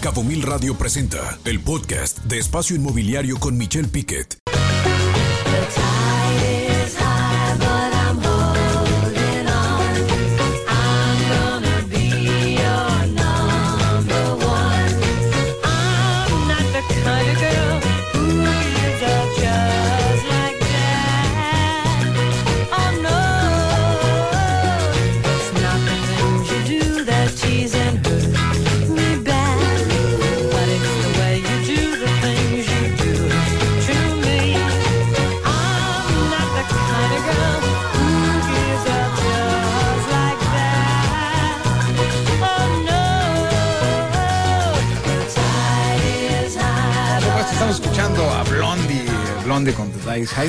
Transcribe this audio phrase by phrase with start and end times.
[0.00, 4.49] Cabo Mil Radio presenta el podcast de Espacio Inmobiliario con Michelle Piquet.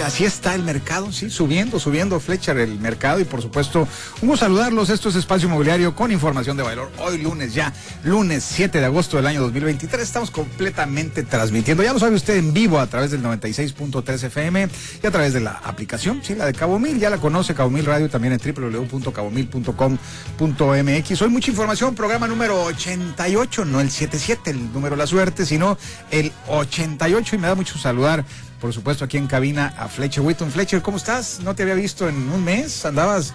[0.03, 3.87] Así está el mercado, sí, subiendo, subiendo Fletcher el mercado y por supuesto,
[4.21, 4.89] un saludarlos.
[4.89, 6.91] Esto es Espacio Inmobiliario con información de valor.
[6.99, 7.71] Hoy lunes ya,
[8.03, 11.83] lunes 7 de agosto del año 2023, estamos completamente transmitiendo.
[11.83, 14.69] Ya lo sabe usted en vivo a través del 96.3 FM
[15.03, 16.97] y a través de la aplicación, sí, la de Cabo Mil.
[16.99, 21.21] Ya la conoce Cabo Mil Radio también en www.cabomil.com.mx.
[21.21, 25.77] Hoy mucha información, programa número 88, no el 77, el número de la suerte, sino
[26.09, 28.23] el 88 y me da mucho saludar
[28.61, 30.51] por supuesto, aquí en cabina a Fletcher Whitton.
[30.51, 31.39] Fletcher, ¿cómo estás?
[31.41, 33.33] No te había visto en un mes, andabas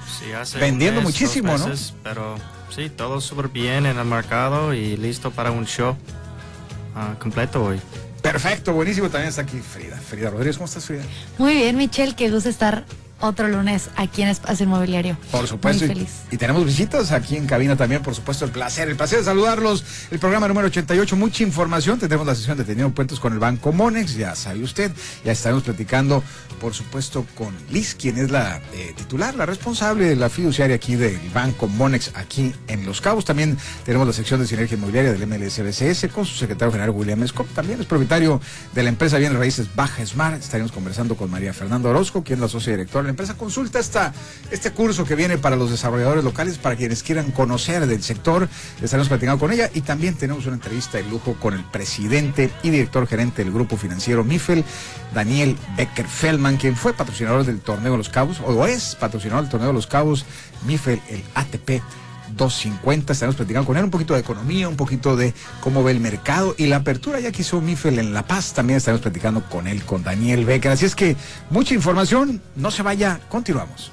[0.59, 1.67] vendiendo muchísimo, ¿no?
[2.05, 2.37] Pero
[2.75, 5.97] sí, todo súper bien en el mercado y listo para un show
[6.95, 7.81] ah, completo hoy.
[8.23, 9.11] Perfecto, buenísimo.
[9.11, 9.97] También está aquí Frida.
[9.97, 11.03] Frida Rodríguez, ¿cómo estás, Frida?
[11.39, 12.85] Muy bien, Michelle, qué gusto estar
[13.21, 15.17] otro lunes aquí en Espacio Inmobiliario.
[15.31, 15.87] Por supuesto.
[15.87, 16.11] feliz.
[16.31, 19.85] Y, tenemos visitas aquí en cabina también, por supuesto, el placer, el placer de saludarlos.
[20.11, 21.99] El programa número 88, mucha información.
[21.99, 24.93] Tendremos la sesión de Teniendo Puentes con el Banco Monex, ya sabe usted.
[25.25, 26.23] Ya estaremos platicando,
[26.61, 30.97] por supuesto, con Liz, quien es la eh, titular, la responsable de la fiduciaria aquí
[30.97, 33.25] del Banco Monex, aquí en Los Cabos.
[33.25, 37.49] También tenemos la sección de Sinergia Inmobiliaria del MLSBCS con su secretario general William Scott.
[37.55, 38.41] También es propietario
[38.75, 40.43] de la empresa Bienes Raíces Baja Smart.
[40.43, 44.13] Estaremos conversando con María Fernanda Orozco, quien es la socia directora la empresa consulta esta,
[44.51, 48.49] este curso que viene para los desarrolladores locales, para quienes quieran conocer del sector.
[48.83, 52.71] Estaremos platicando con ella y también tenemos una entrevista de lujo con el presidente y
[52.71, 54.65] director gerente del grupo financiero MIFEL,
[55.15, 59.51] Daniel Becker Feldman, quien fue patrocinador del Torneo de los Cabos, o es patrocinador del
[59.51, 60.25] Torneo de los Cabos,
[60.67, 61.83] MIFEL, el ATP
[62.37, 63.13] 250.
[63.13, 66.55] Estaremos platicando con él un poquito de economía, un poquito de cómo ve el mercado
[66.59, 68.53] y la apertura ya que hizo Mifel en La Paz.
[68.53, 70.73] También estaremos platicando con él, con Daniel Becker.
[70.73, 71.17] Así es que
[71.51, 73.91] mucha información, no se vaya, continuamos.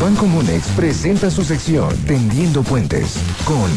[0.00, 3.70] Banco Monex presenta su sección Tendiendo Puentes con...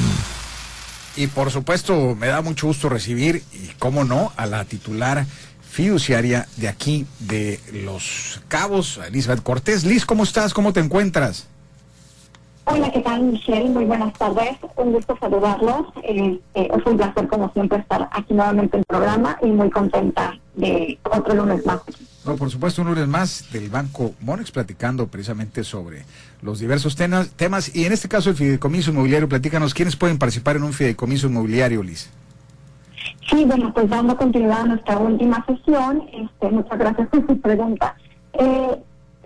[1.16, 5.26] Y por supuesto, me da mucho gusto recibir, y cómo no, a la titular
[5.70, 9.84] fiduciaria de aquí, de Los Cabos, Elizabeth Cortés.
[9.84, 10.54] Liz, ¿cómo estás?
[10.54, 11.48] ¿Cómo te encuentras?
[12.66, 13.70] Hola, ¿qué tal, Michelle?
[13.70, 14.58] Muy buenas tardes.
[14.78, 15.88] Un gusto saludarlos.
[16.04, 19.70] Eh, eh, es un placer, como siempre, estar aquí nuevamente en el programa y muy
[19.70, 21.82] contenta de otro lunes más.
[22.26, 26.06] No, por supuesto, un lunes más del Banco Monex platicando precisamente sobre
[26.42, 29.28] los diversos temas y en este caso el fideicomiso inmobiliario.
[29.28, 32.10] Platícanos, ¿quiénes pueden participar en un fideicomiso inmobiliario, Liz?
[33.30, 37.96] Sí, bueno, pues dando continuidad a nuestra última sesión, este, muchas gracias por su pregunta.
[38.34, 38.78] Eh,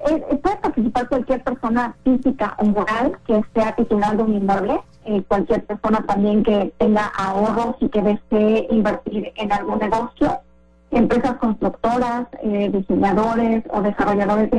[0.05, 5.23] eh, puede participar cualquier persona física o moral que sea titular de un inmueble, eh,
[5.27, 10.39] cualquier persona también que tenga ahorros y que desee invertir en algún negocio,
[10.91, 14.57] empresas constructoras, eh, diseñadores o desarrolladores de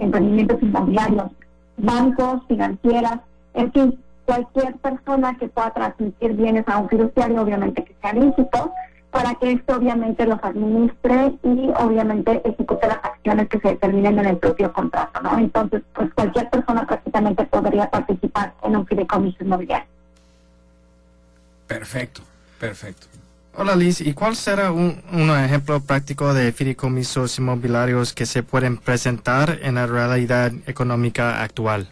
[0.00, 1.32] emprendimientos inmobiliarios,
[1.76, 3.20] bancos, financieras,
[3.54, 8.72] en fin, cualquier persona que pueda transmitir bienes a un fiduciario, obviamente que sea lícito,
[9.12, 14.24] para que esto obviamente los administre y obviamente ejecute las acciones que se determinen en
[14.24, 15.38] el propio contrato, ¿no?
[15.38, 19.86] Entonces, pues cualquier persona prácticamente podría participar en un fideicomiso inmobiliario.
[21.66, 22.22] Perfecto,
[22.58, 23.06] perfecto.
[23.54, 28.78] Hola Liz, ¿y cuál será un, un, ejemplo práctico de fideicomisos inmobiliarios que se pueden
[28.78, 31.86] presentar en la realidad económica actual?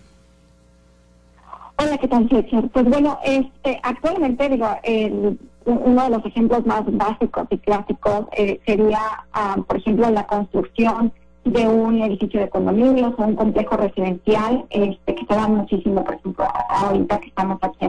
[1.77, 2.27] Hola, ¿qué tal,
[2.73, 8.61] Pues bueno, este, actualmente, digo, el uno de los ejemplos más básicos y clásicos eh,
[8.67, 9.01] sería,
[9.33, 11.13] ah, por ejemplo, la construcción
[11.45, 16.15] de un edificio de condominios o un complejo residencial este, que se da muchísimo, por
[16.15, 17.87] ejemplo, ahorita que estamos aquí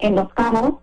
[0.00, 0.74] en, Los Cabos.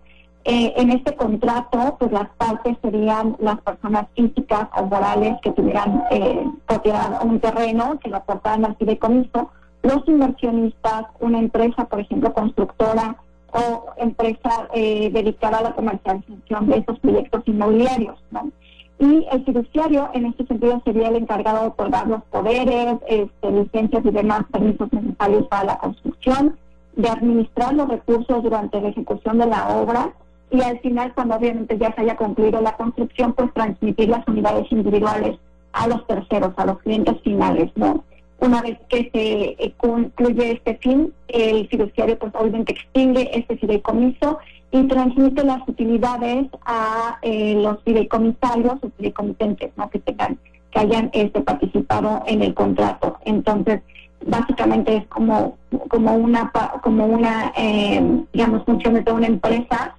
[0.44, 6.04] Eh, en este contrato, pues las partes serían las personas físicas o morales que tuvieran
[6.12, 9.50] eh, propiedad un terreno, que lo aportaran al fideicomiso,
[9.82, 13.16] los inversionistas, una empresa, por ejemplo, constructora,
[13.52, 18.18] o empresa eh, dedicada a la comercialización de esos proyectos inmobiliarios.
[18.30, 18.50] ¿no?
[18.98, 24.04] Y el fiduciario, en este sentido, sería el encargado de otorgar los poderes, este, licencias
[24.04, 26.56] y demás permisos necesarios para la construcción
[26.96, 30.12] de administrar los recursos durante la ejecución de la obra
[30.50, 34.70] y al final, cuando obviamente ya se haya concluido la construcción, pues transmitir las unidades
[34.70, 35.38] individuales
[35.72, 38.04] a los terceros, a los clientes finales, ¿no?
[38.38, 44.38] Una vez que se eh, concluye este fin, el fiduciario pues obviamente extingue este fideicomiso
[44.70, 49.88] y transmite las utilidades a eh, los fideicomisarios o fideicomitentes, ¿no?
[49.88, 50.38] Que tengan,
[50.70, 53.16] que hayan este participado en el contrato.
[53.24, 53.80] Entonces,
[54.26, 55.56] básicamente es como
[55.88, 56.50] como una
[56.82, 59.94] como una eh, digamos funciones de una empresa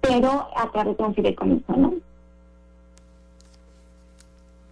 [0.00, 1.94] pero a través de un fideicomiso no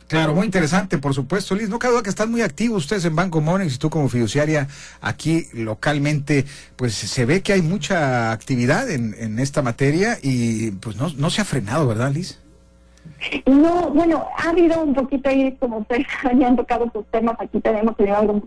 [0.08, 1.68] Claro, muy interesante, por supuesto, Liz.
[1.68, 4.68] No cabe duda que están muy activos ustedes en Banco Monex y tú como fiduciaria
[5.00, 6.44] aquí localmente,
[6.76, 11.30] pues se ve que hay mucha actividad en, en esta materia y pues no, no
[11.30, 12.38] se ha frenado, ¿verdad, Liz?
[13.46, 17.94] No, bueno, ha habido un poquito ahí, como ustedes han tocado sus temas, aquí tenemos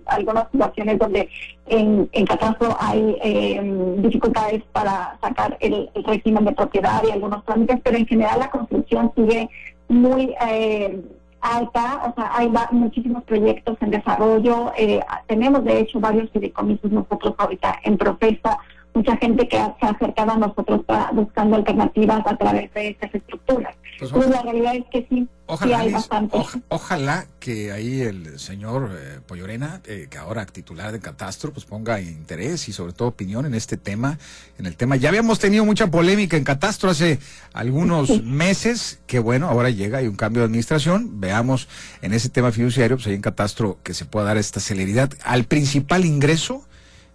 [0.05, 1.29] algunas situaciones donde
[1.67, 7.79] en, en catastro hay eh, dificultades para sacar el, régimen de propiedad y algunos trámites,
[7.83, 9.49] pero en general la construcción sigue
[9.87, 11.01] muy eh,
[11.41, 17.35] alta, o sea, hay muchísimos proyectos en desarrollo, eh, tenemos de hecho varios fideicomisos nosotros
[17.37, 18.57] ahorita en proceso,
[18.93, 20.81] mucha gente que se ha acercado a nosotros
[21.13, 23.75] buscando alternativas a través de estas estructuras.
[23.99, 26.37] Pues, la realidad es que sí, ojalá, hay bastante.
[26.69, 31.99] ojalá que ahí el señor eh, Pollorena, eh, que ahora titular de Catastro, pues ponga
[31.99, 34.17] interés y sobre todo opinión en este tema,
[34.57, 34.95] en el tema.
[34.95, 37.19] Ya habíamos tenido mucha polémica en Catastro hace
[37.51, 41.67] algunos meses, que bueno, ahora llega, hay un cambio de administración, veamos
[42.01, 45.43] en ese tema fiduciario, pues ahí en Catastro que se pueda dar esta celeridad al
[45.43, 46.68] principal ingreso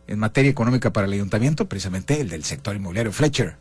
[0.06, 3.56] en materia económica para el ayuntamiento, precisamente el del sector inmobiliario Fletcher.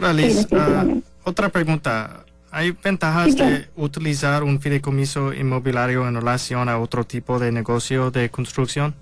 [0.00, 0.84] Ah,
[1.24, 2.24] otra pregunta.
[2.50, 8.30] ¿Hay ventajas de utilizar un fideicomiso inmobiliario en relación a otro tipo de negocio de
[8.30, 8.94] construcción?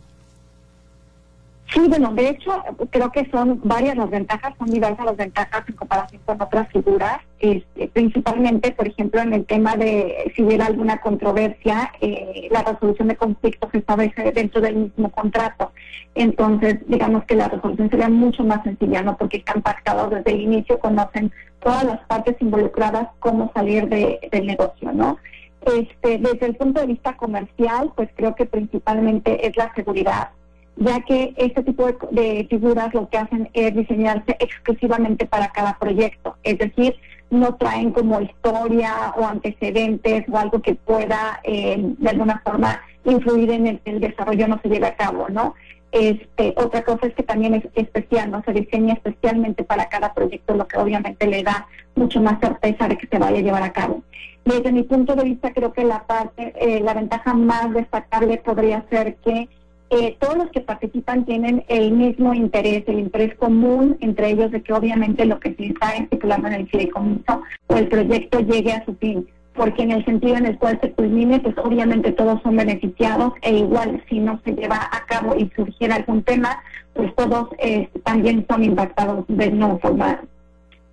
[1.73, 5.75] Sí, bueno, de hecho, creo que son varias las ventajas, son diversas las ventajas en
[5.75, 11.01] comparación con otras figuras, este, principalmente, por ejemplo, en el tema de si hubiera alguna
[11.01, 15.73] controversia, eh, la resolución de conflictos se establece dentro del mismo contrato.
[16.15, 19.17] Entonces, digamos que la resolución sería mucho más sencilla, ¿no?
[19.17, 24.47] Porque están pactados desde el inicio, conocen todas las partes involucradas cómo salir de, del
[24.47, 25.19] negocio, ¿no?
[25.63, 30.29] Este, desde el punto de vista comercial, pues creo que principalmente es la seguridad
[30.77, 36.37] ya que este tipo de, figuras lo que hacen es diseñarse exclusivamente para cada proyecto,
[36.43, 36.97] es decir,
[37.31, 43.51] no traen como historia o antecedentes o algo que pueda eh, de alguna forma influir
[43.51, 45.55] en el, el, desarrollo no se lleve a cabo, ¿no?
[45.95, 48.43] Este, otra cosa es que también es especial, ¿no?
[48.43, 52.99] Se diseña especialmente para cada proyecto, lo que obviamente le da mucho más certeza de
[52.99, 54.03] que se vaya a llevar a cabo.
[54.45, 58.85] Desde mi punto de vista, creo que la parte, eh, la ventaja más destacable podría
[58.91, 59.49] ser que
[59.95, 64.61] eh, todos los que participan tienen el mismo interés, el interés común entre ellos de
[64.61, 68.85] que obviamente lo que se está estipulando en el fideicomiso o el proyecto llegue a
[68.85, 72.57] su fin, porque en el sentido en el cual se culmine, pues obviamente todos son
[72.57, 76.61] beneficiados e igual si no se lleva a cabo y surgiera algún tema,
[76.93, 80.23] pues todos eh, también son impactados de no forma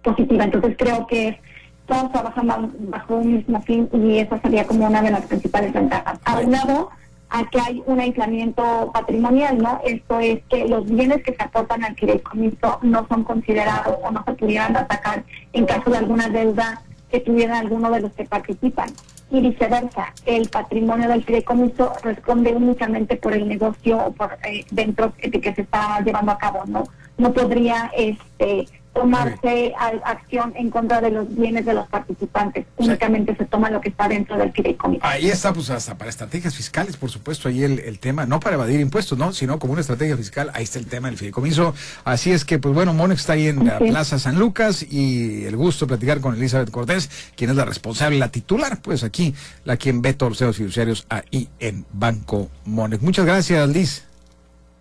[0.03, 0.43] positiva.
[0.43, 1.39] Entonces creo que
[1.87, 6.19] todos trabajan bajo un mismo fin y esa sería como una de las principales ventajas.
[6.25, 6.89] A lado,
[7.31, 9.79] a que hay un aislamiento patrimonial, ¿no?
[9.85, 14.21] Esto es que los bienes que se aportan al fideicomiso no son considerados o no
[14.25, 18.89] se pudieran atacar en caso de alguna deuda que tuviera alguno de los que participan.
[19.31, 25.13] Y viceversa, el patrimonio del fideicomiso responde únicamente por el negocio o por eh, dentro
[25.21, 26.83] de que se está llevando a cabo, ¿no?
[27.17, 32.65] No podría este tomarse acción en contra de los bienes de los participantes.
[32.77, 35.05] Únicamente se toma lo que está dentro del fideicomiso.
[35.05, 38.55] Ahí está, pues hasta para estrategias fiscales, por supuesto, ahí el, el, tema, no para
[38.55, 39.31] evadir impuestos, ¿no?
[39.31, 41.73] Sino como una estrategia fiscal, ahí está el tema del fideicomiso.
[42.03, 45.55] Así es que, pues bueno, Monex está ahí en la Plaza San Lucas y el
[45.55, 49.33] gusto de platicar con Elizabeth Cortés, quien es la responsable, la titular, pues aquí,
[49.63, 53.01] la quien ve todos los fiduciarios ahí en Banco Monex.
[53.01, 54.10] Muchas gracias, Liz.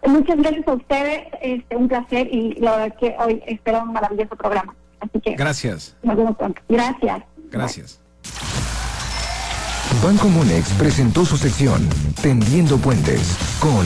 [0.07, 4.35] Muchas gracias a ustedes, este, un placer y la verdad que hoy espero un maravilloso
[4.37, 4.75] programa.
[5.01, 5.97] Así que gracias.
[6.03, 6.61] Nos vemos pronto.
[6.69, 7.23] Gracias.
[7.51, 8.01] Gracias.
[10.03, 11.87] Banco Monex presentó su sección
[12.23, 13.85] Tendiendo Puentes con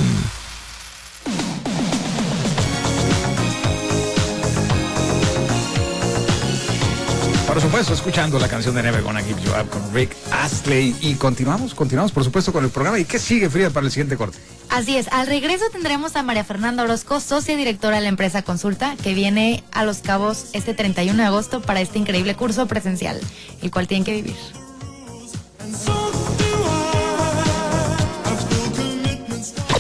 [7.55, 10.97] Por supuesto, escuchando la canción de Never Gonna Give You Up con Rick Astley.
[11.01, 12.99] Y continuamos, continuamos, por supuesto, con el programa.
[12.99, 14.37] ¿Y qué sigue, Frida, para el siguiente corte?
[14.71, 18.97] Así es, al regreso tendremos a María Fernanda Orozco, socia directora de la empresa Consulta,
[19.01, 23.21] que viene a Los Cabos este 31 de agosto para este increíble curso presencial,
[23.63, 24.35] el cual tienen que vivir.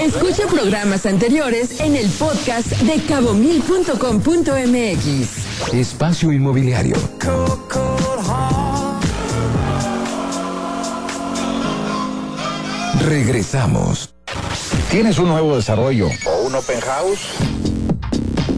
[0.00, 5.43] Escucha programas anteriores en el podcast de cabomil.com.mx.
[5.72, 6.96] Espacio Inmobiliario.
[13.06, 14.14] Regresamos.
[14.90, 17.20] ¿Tienes un nuevo desarrollo o un open house?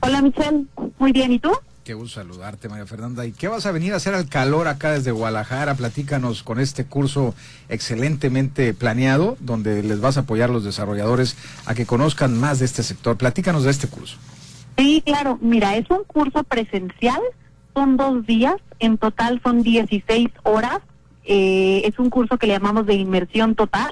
[0.00, 0.66] Hola Michelle,
[0.98, 1.52] muy bien, ¿y tú?
[1.84, 3.26] Qué gusto saludarte, María Fernanda.
[3.26, 5.74] ¿Y qué vas a venir a hacer al calor acá desde Guadalajara?
[5.74, 7.34] Platícanos con este curso
[7.68, 11.36] excelentemente planeado, donde les vas a apoyar a los desarrolladores
[11.66, 13.18] a que conozcan más de este sector.
[13.18, 14.16] Platícanos de este curso.
[14.76, 15.38] Sí, claro.
[15.40, 17.20] Mira, es un curso presencial,
[17.74, 20.80] son dos días, en total son 16 horas.
[21.24, 23.90] Eh, es un curso que le llamamos de inmersión total.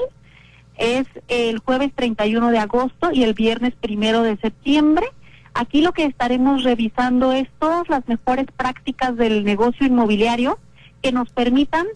[0.76, 5.06] Es el jueves 31 de agosto y el viernes primero de septiembre.
[5.54, 10.58] Aquí lo que estaremos revisando es todas las mejores prácticas del negocio inmobiliario
[11.02, 11.86] que nos permitan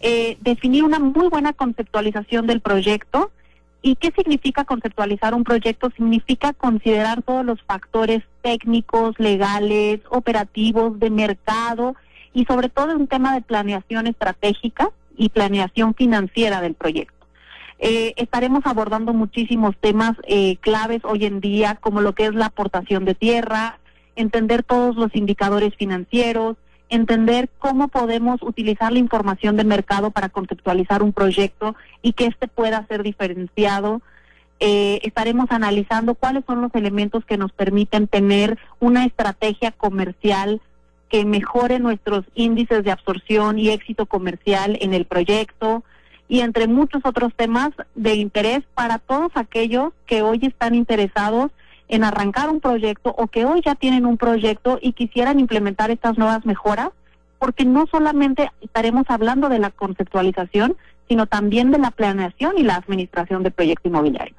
[0.00, 3.30] eh, definir una muy buena conceptualización del proyecto.
[3.82, 5.90] ¿Y qué significa conceptualizar un proyecto?
[5.96, 11.94] Significa considerar todos los factores técnicos, legales, operativos, de mercado
[12.32, 17.14] y sobre todo un tema de planeación estratégica y planeación financiera del proyecto.
[17.78, 22.46] Eh, estaremos abordando muchísimos temas eh, claves hoy en día, como lo que es la
[22.46, 23.78] aportación de tierra,
[24.16, 26.56] entender todos los indicadores financieros,
[26.88, 32.48] entender cómo podemos utilizar la información de mercado para conceptualizar un proyecto y que éste
[32.48, 34.02] pueda ser diferenciado.
[34.60, 40.60] Eh, estaremos analizando cuáles son los elementos que nos permiten tener una estrategia comercial
[41.08, 45.84] que mejore nuestros índices de absorción y éxito comercial en el proyecto
[46.28, 51.52] y entre muchos otros temas de interés para todos aquellos que hoy están interesados
[51.88, 56.18] en arrancar un proyecto o que hoy ya tienen un proyecto y quisieran implementar estas
[56.18, 56.90] nuevas mejoras,
[57.38, 60.76] porque no solamente estaremos hablando de la conceptualización,
[61.08, 64.34] sino también de la planeación y la administración de proyecto inmobiliario.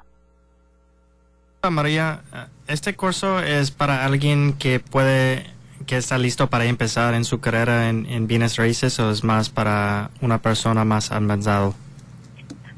[1.70, 2.20] María,
[2.66, 5.44] este curso es para alguien que puede,
[5.86, 9.50] que está listo para empezar en su carrera en, en bienes raíces o es más
[9.50, 11.74] para una persona más avanzado?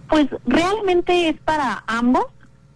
[0.08, 2.26] Pues realmente es para ambos.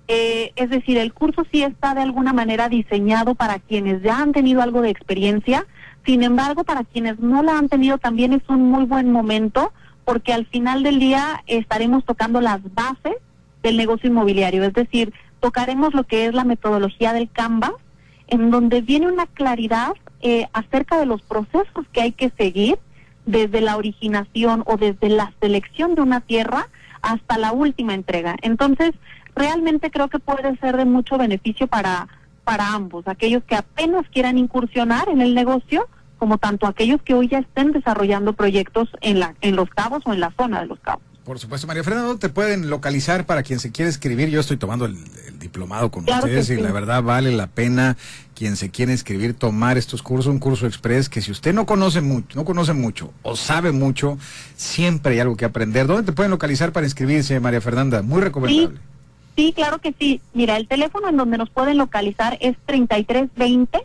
[0.06, 4.32] Eh, es decir, el curso sí está de alguna manera diseñado para quienes ya han
[4.32, 5.66] tenido algo de experiencia.
[6.04, 9.72] Sin embargo, para quienes no la han tenido también es un muy buen momento
[10.04, 13.14] porque al final del día estaremos tocando las bases
[13.62, 14.62] del negocio inmobiliario.
[14.64, 17.72] Es decir, tocaremos lo que es la metodología del Canvas,
[18.28, 22.78] en donde viene una claridad eh, acerca de los procesos que hay que seguir
[23.26, 26.68] desde la originación o desde la selección de una tierra
[27.00, 28.36] hasta la última entrega.
[28.42, 28.92] Entonces,
[29.34, 32.08] realmente creo que puede ser de mucho beneficio para,
[32.44, 35.88] para ambos, aquellos que apenas quieran incursionar en el negocio,
[36.18, 40.12] como tanto aquellos que hoy ya estén desarrollando proyectos en, la, en los cabos o
[40.12, 41.02] en la zona de los cabos.
[41.24, 44.28] Por supuesto, María Fernanda, te pueden localizar para quien se quiere escribir?
[44.28, 44.94] Yo estoy tomando el,
[45.38, 47.96] diplomado con ustedes y la verdad vale la pena
[48.34, 52.02] quien se quiere inscribir tomar estos cursos, un curso express que si usted no conoce
[52.02, 54.18] mucho, no conoce mucho o sabe mucho,
[54.56, 55.86] siempre hay algo que aprender.
[55.86, 58.02] ¿Dónde te pueden localizar para inscribirse, María Fernanda?
[58.02, 58.76] Muy recomendable.
[58.76, 58.82] Sí,
[59.54, 60.20] claro que sí.
[60.32, 63.84] Mira, el teléfono en donde nos pueden localizar es 3320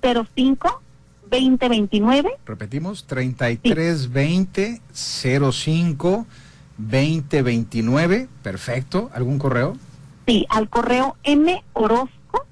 [0.00, 0.82] 05
[1.30, 2.30] 2029.
[2.46, 6.26] Repetimos, 3320 05
[6.78, 8.28] 2029.
[8.42, 9.10] Perfecto.
[9.12, 9.76] ¿Algún correo?
[10.26, 11.16] Sí, al correo
[11.74, 12.46] morozco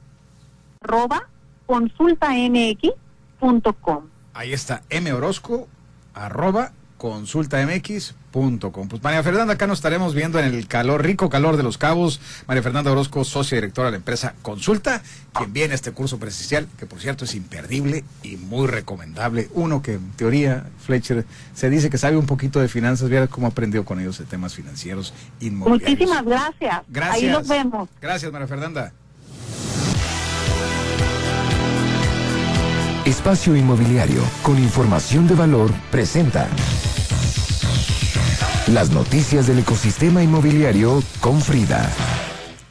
[0.81, 1.29] arroba
[1.67, 4.05] consultamx.com.
[4.35, 5.67] Ahí está, morozco
[6.15, 8.89] arroba consultamx.com.
[8.89, 12.21] Pues María Fernanda, acá nos estaremos viendo en el calor, rico calor de los cabos.
[12.47, 16.69] María Fernanda Orozco, socia directora de la empresa Consulta, quien viene a este curso presencial,
[16.79, 19.49] que por cierto es imperdible y muy recomendable.
[19.55, 21.25] Uno que en teoría, Fletcher,
[21.55, 24.55] se dice que sabe un poquito de finanzas, viera cómo aprendió con ellos de temas
[24.55, 25.91] financieros inmobiliarios.
[25.91, 26.83] Muchísimas gracias.
[26.89, 27.23] Gracias.
[27.23, 27.89] Ahí nos vemos.
[28.01, 28.93] Gracias, María Fernanda.
[33.07, 36.49] Espacio Inmobiliario con información de valor presenta
[38.69, 41.91] las noticias del ecosistema inmobiliario con Frida.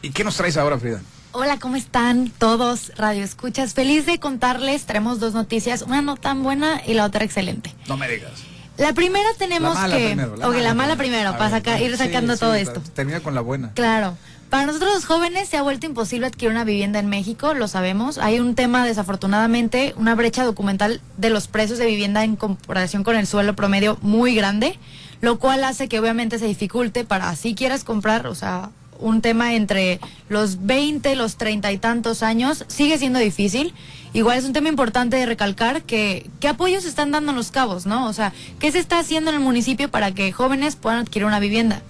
[0.02, 1.02] ¿Y qué nos traes ahora, Frida?
[1.32, 2.92] Hola, ¿cómo están todos?
[2.98, 3.74] Radio Escuchas.
[3.74, 7.74] Feliz de contarles, traemos dos noticias, una no tan buena y la otra excelente.
[7.88, 8.32] No me digas.
[8.78, 10.06] La primera tenemos La mala que...
[10.08, 11.32] primero, la ok, la mala mala primero.
[11.38, 12.82] para ver, sacar- ir sacando sí, todo esto.
[12.94, 13.72] Termina con la buena.
[13.74, 14.18] Claro.
[14.50, 18.18] Para nosotros los jóvenes se ha vuelto imposible adquirir una vivienda en México, lo sabemos.
[18.18, 23.16] Hay un tema, desafortunadamente, una brecha documental de los precios de vivienda en comparación con
[23.16, 24.78] el suelo promedio muy grande,
[25.22, 28.70] lo cual hace que obviamente se dificulte para si quieras comprar, o sea,
[29.00, 33.74] un tema entre los 20, los 30 y tantos años, sigue siendo difícil.
[34.14, 38.08] Igual es un tema importante de recalcar que qué apoyos están dando los cabos, ¿no?
[38.08, 41.40] O sea, ¿qué se está haciendo en el municipio para que jóvenes puedan adquirir una
[41.40, 41.82] vivienda?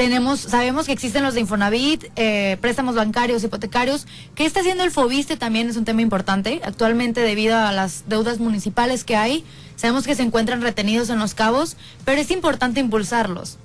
[0.00, 4.06] Tenemos, sabemos que existen los de Infonavit, eh, préstamos bancarios, hipotecarios.
[4.34, 5.36] ¿Qué está haciendo el Fobiste?
[5.36, 6.62] También es un tema importante.
[6.64, 9.44] Actualmente, debido a las deudas municipales que hay,
[9.76, 11.76] sabemos que se encuentran retenidos en los cabos,
[12.06, 13.58] pero es importante impulsarlos.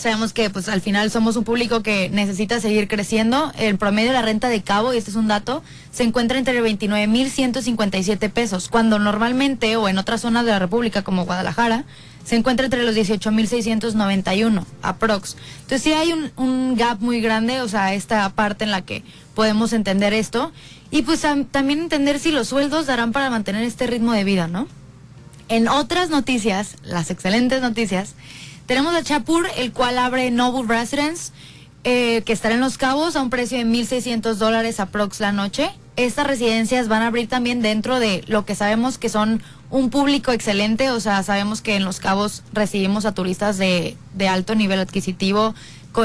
[0.00, 3.52] Sabemos que pues al final somos un público que necesita seguir creciendo.
[3.58, 6.62] El promedio de la renta de cabo, y este es un dato, se encuentra entre
[6.62, 11.84] 29.157 pesos, cuando normalmente o en otras zonas de la República como Guadalajara
[12.24, 15.36] se encuentra entre los 18.691 aprox.
[15.62, 19.02] Entonces sí hay un, un gap muy grande, o sea, esta parte en la que
[19.34, 20.52] podemos entender esto
[20.90, 24.48] y pues am- también entender si los sueldos darán para mantener este ritmo de vida,
[24.48, 24.66] ¿no?
[25.48, 28.14] En otras noticias, las excelentes noticias,
[28.70, 31.32] tenemos a Chapur, el cual abre Noble Residence,
[31.82, 35.72] eh, que estará en Los Cabos a un precio de 1.600 dólares aprox la noche.
[35.96, 40.30] Estas residencias van a abrir también dentro de lo que sabemos que son un público
[40.30, 44.78] excelente, o sea, sabemos que en Los Cabos recibimos a turistas de, de alto nivel
[44.78, 45.52] adquisitivo,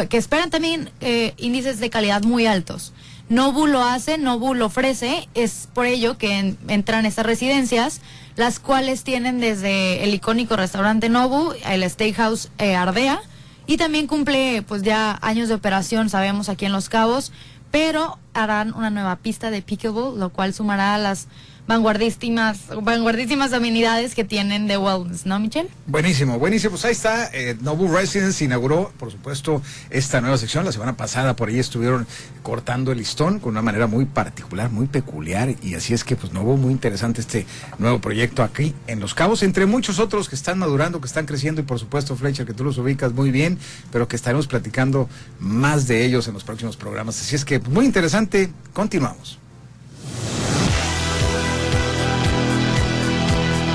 [0.10, 2.93] que esperan también eh, índices de calidad muy altos.
[3.29, 8.01] Nobu lo hace, Nobu lo ofrece, es por ello que en- entran estas residencias,
[8.35, 13.21] las cuales tienen desde el icónico restaurante Nobu, el Steakhouse eh, Ardea,
[13.67, 17.31] y también cumple pues ya años de operación, sabemos, aquí en Los Cabos,
[17.71, 21.27] pero harán una nueva pista de pickleball, lo cual sumará a las
[21.68, 25.70] vanguardísimas, vanguardísimas amenidades que tienen de wellness, ¿no, Michelle?
[25.88, 26.72] Buenísimo, buenísimo.
[26.72, 27.30] Pues ahí está.
[27.34, 30.66] Eh, Nobu Residence inauguró, por supuesto, esta nueva sección.
[30.66, 32.06] La semana pasada por ahí estuvieron
[32.44, 35.56] cortando el listón con una manera muy particular, muy peculiar.
[35.64, 37.46] Y así es que, pues, Nobu, muy interesante este
[37.80, 41.62] nuevo proyecto aquí en Los Cabos, entre muchos otros que están madurando, que están creciendo.
[41.62, 43.58] Y por supuesto, Fletcher, que tú los ubicas muy bien,
[43.92, 47.20] pero que estaremos platicando más de ellos en los próximos programas.
[47.20, 48.51] Así es que, pues, muy interesante.
[48.74, 49.40] Continuamos.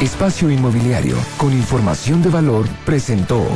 [0.01, 3.47] Espacio Inmobiliario con información de valor presentó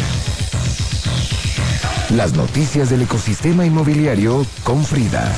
[2.11, 5.35] las noticias del ecosistema inmobiliario con Frida.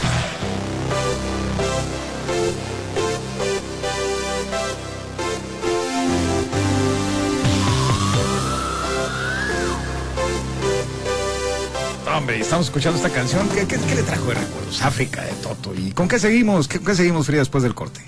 [12.17, 13.49] Hombre, estamos escuchando esta canción.
[13.51, 14.83] ¿Qué, qué, qué le trajo de recuerdos?
[14.83, 15.73] África de Toto.
[15.73, 16.67] ¿Y con qué seguimos?
[16.67, 18.01] ¿Qué, qué seguimos, Frida, después del corte?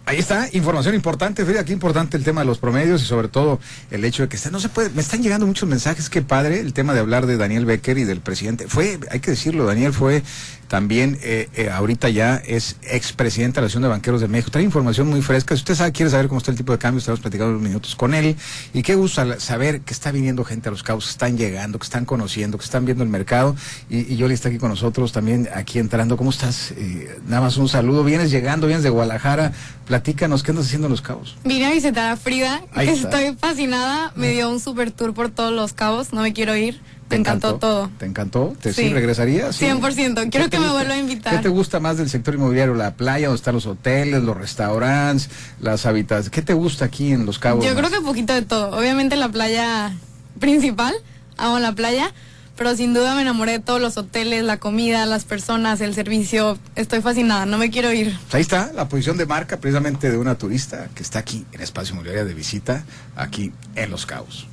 [0.06, 3.60] Ahí está, información importante, Frida, aquí importante el tema de los promedios y sobre todo
[3.92, 6.74] el hecho de que no se puede, me están llegando muchos mensajes, qué padre el
[6.74, 8.68] tema de hablar de Daniel Becker y del presidente.
[8.68, 10.24] Fue, hay que decirlo, Daniel fue
[10.72, 14.52] también eh, eh, ahorita ya es expresidente de la Asociación de Banqueros de México.
[14.52, 15.54] Trae información muy fresca.
[15.54, 17.94] Si usted sabe, quiere saber cómo está el tipo de cambio, estamos platicando unos minutos
[17.94, 18.38] con él.
[18.74, 21.84] Y qué gusto saber que está viniendo gente a los cabos, que están llegando, que
[21.84, 23.54] están conociendo, que están viendo el mercado.
[23.90, 26.16] Y, y Yoli está aquí con nosotros también, aquí entrando.
[26.16, 26.72] ¿Cómo estás?
[26.78, 28.06] Eh, nada más un saludo.
[28.06, 29.52] Vienes llegando, vienes de Guadalajara.
[29.88, 31.36] Platícanos, ¿qué andas haciendo en los cabos?
[31.44, 34.14] Vine a visitar a Frida, estoy fascinada.
[34.16, 36.80] Me dio un super tour por todos los cabos, no me quiero ir
[37.12, 37.92] te encantó, todo.
[37.98, 38.54] ¿Te encantó?
[38.62, 39.56] ¿Te sí, regresarías?
[39.56, 39.66] Sí.
[39.66, 40.30] 100%.
[40.32, 41.36] Quiero que me vuelva a invitar.
[41.36, 42.74] ¿Qué te gusta más del sector inmobiliario?
[42.74, 46.30] ¿La playa, donde están los hoteles, los restaurantes, las habitaciones?
[46.30, 47.66] ¿Qué te gusta aquí en Los Cabos?
[47.66, 48.78] Yo creo que un poquito de todo.
[48.78, 49.94] Obviamente la playa
[50.40, 50.94] principal,
[51.38, 52.14] amo la playa,
[52.58, 56.58] pero sin duda me enamoré de todos los hoteles, la comida, las personas, el servicio.
[56.76, 58.18] Estoy fascinada, no me quiero ir.
[58.32, 61.94] Ahí está la posición de marca precisamente de una turista que está aquí en Espacio
[61.94, 62.84] Inmobiliario de visita,
[63.16, 64.48] aquí en Los Cabos.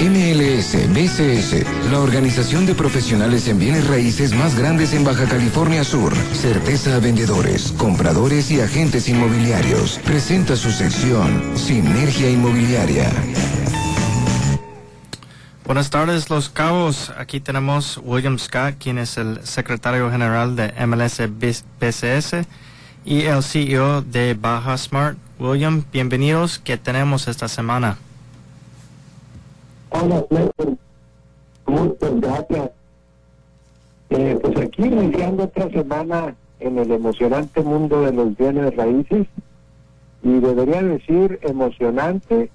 [0.00, 6.12] MLS BCS, la organización de profesionales en bienes raíces más grandes en Baja California Sur.
[6.32, 10.00] Certeza a vendedores, compradores y agentes inmobiliarios.
[10.04, 13.10] Presenta su sección Sinergia Inmobiliaria.
[15.64, 17.12] Buenas tardes, Los Cabos.
[17.16, 21.20] Aquí tenemos William Scott, quien es el secretario general de MLS
[21.80, 22.46] BCS
[23.04, 25.16] y el CEO de Baja Smart.
[25.38, 26.58] William, bienvenidos.
[26.58, 27.96] ¿Qué tenemos esta semana?
[29.92, 30.24] Hola,
[31.66, 32.70] Muchas gracias.
[34.10, 39.26] Eh, pues aquí iniciando otra semana en el emocionante mundo de los bienes raíces
[40.22, 42.50] y debería decir emocionante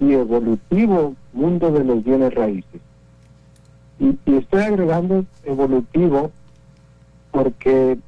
[0.00, 2.80] y evolutivo mundo de los bienes raíces.
[3.98, 6.30] Y, y estoy agregando evolutivo
[7.30, 7.98] porque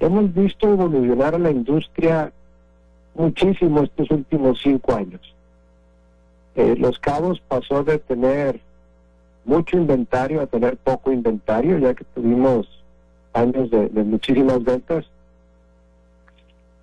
[0.00, 2.32] hemos visto evolucionar a la industria
[3.14, 5.33] muchísimo estos últimos cinco años.
[6.56, 8.60] Eh, los Cabos pasó de tener
[9.44, 12.66] mucho inventario a tener poco inventario, ya que tuvimos
[13.32, 15.04] años de, muchísimas ventas.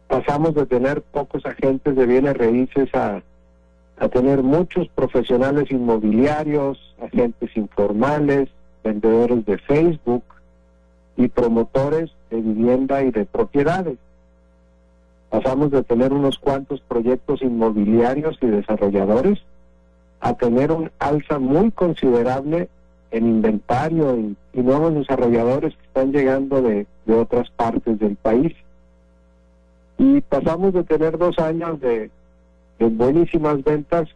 [0.08, 3.22] Pasamos de tener pocos agentes de bienes raíces a,
[3.98, 8.50] a tener muchos profesionales inmobiliarios, agentes informales,
[8.84, 10.24] vendedores de Facebook
[11.16, 13.98] y promotores de vivienda y de propiedades.
[15.30, 19.40] Pasamos de tener unos cuantos proyectos inmobiliarios y desarrolladores
[20.22, 22.70] a tener un alza muy considerable
[23.10, 28.54] en inventario y, nuevos desarrolladores que están llegando de, otras partes del país.
[29.98, 32.10] Y pasamos de tener dos años de,
[32.80, 34.10] buenísimas ventas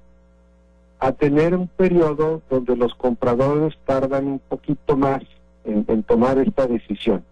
[1.00, 5.22] a tener un periodo donde los compradores tardan un poquito más
[5.66, 7.24] en, tomar esta decisión.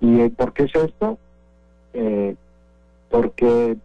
[0.00, 1.18] ¿Y eh, por qué es esto?
[1.94, 2.34] Eh,
[3.10, 3.76] porque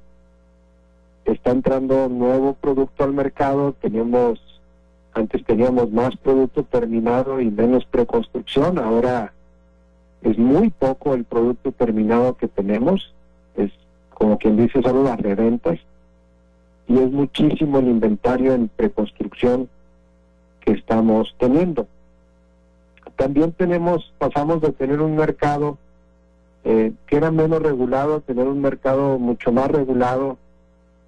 [1.25, 4.39] está entrando nuevo producto al mercado, tenemos
[5.13, 9.33] antes teníamos más producto terminado y menos preconstrucción, ahora
[10.21, 13.13] es muy poco el producto terminado que tenemos,
[13.55, 13.71] es
[14.13, 15.79] como quien dice solo las reventas
[16.87, 19.69] y es muchísimo el inventario en preconstrucción
[20.61, 21.87] que estamos teniendo.
[23.15, 25.77] También tenemos, pasamos de tener un mercado
[26.63, 30.37] eh, que era menos regulado a tener un mercado mucho más regulado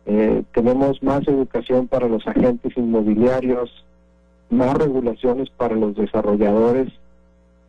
[0.06, 3.86] eh, tenemos más educación para los agentes inmobiliarios,
[4.50, 6.90] más regulaciones para los desarrolladores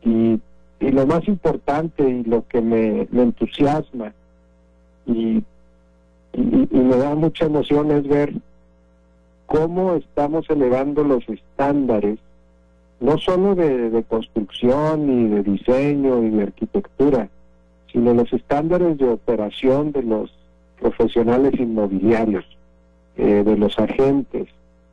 [0.03, 0.41] y,
[0.81, 4.13] y lo más importante y lo que me, entusiasma
[5.07, 5.45] y,
[6.33, 8.35] y, me da mucha emoción es ver
[9.47, 12.19] cómo estamos elevando los estándares,
[12.99, 17.29] no solo de, de construcción y de diseño y de arquitectura,
[17.93, 20.33] sino los estándares de operación de los
[20.81, 22.45] profesionales inmobiliarios,
[23.17, 24.49] eh, de los agentes,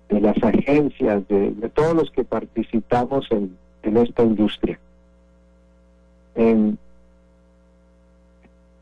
[0.10, 3.58] de las agencias, de, todos los que participamos en,
[3.98, 4.80] esta industria.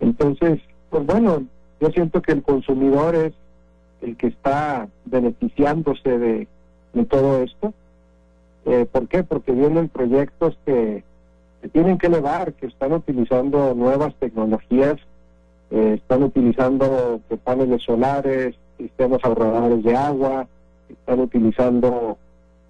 [0.01, 0.59] entonces,
[0.89, 1.45] pues bueno,
[1.79, 3.33] yo siento que el consumidor es
[4.01, 6.47] el que está beneficiándose de,
[7.09, 7.73] todo esto.
[8.65, 9.23] Eh, ¿Por qué?
[9.23, 11.03] Porque vienen proyectos que,
[11.61, 14.97] que tienen que elevar, que están utilizando nuevas tecnologías
[15.71, 20.47] eh, están utilizando paneles solares, sistemas ahorradores de agua,
[20.89, 22.17] están utilizando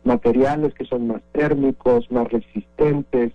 [0.03, 3.31] materiales que son más térmicos, más resistentes,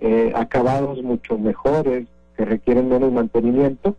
[0.00, 3.96] eh, acabados mucho mejores, que requieren menos mantenimiento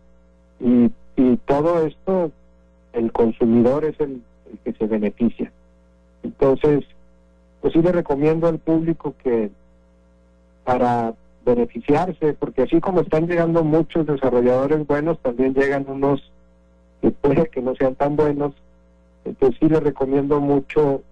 [0.60, 2.30] y, y todo esto
[2.92, 5.52] el consumidor es el, el que se beneficia.
[6.22, 6.84] Entonces,
[7.60, 9.50] pues sí le recomiendo al público que
[10.64, 11.14] para
[11.46, 16.30] beneficiarse, porque así como están llegando muchos desarrolladores buenos, también llegan unos
[17.00, 18.52] que puede que no sean tan buenos.
[19.24, 21.02] Entonces sí le recomiendo mucho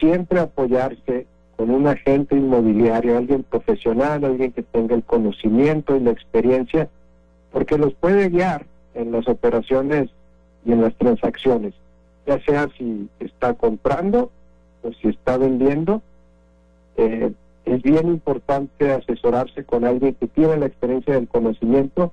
[0.00, 1.26] siempre apoyarse
[1.56, 6.88] con un agente inmobiliario, alguien profesional, alguien que tenga el conocimiento y la experiencia,
[7.52, 10.10] porque los puede guiar en las operaciones
[10.64, 11.74] y en las transacciones,
[12.26, 14.30] ya sea si está comprando
[14.82, 16.02] o si está vendiendo.
[16.96, 17.32] Eh,
[17.64, 22.12] es bien importante asesorarse con alguien que tiene la experiencia del conocimiento,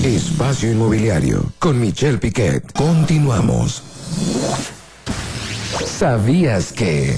[0.04, 2.72] Espacio Inmobiliario con Michelle Piquet.
[2.72, 3.82] Continuamos.
[5.84, 7.16] ¿Sabías que?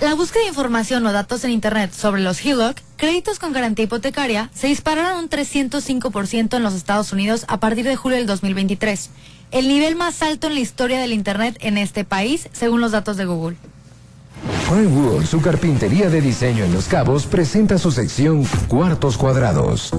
[0.00, 4.50] La búsqueda de información o datos en Internet sobre los HELOC, créditos con garantía hipotecaria,
[4.54, 9.10] se dispararon un 305% en los Estados Unidos a partir de julio del 2023,
[9.50, 13.16] el nivel más alto en la historia del Internet en este país, según los datos
[13.18, 13.56] de Google.
[14.68, 19.90] Pinewood, su carpintería de diseño en Los Cabos, presenta su sección Cuartos Cuadrados.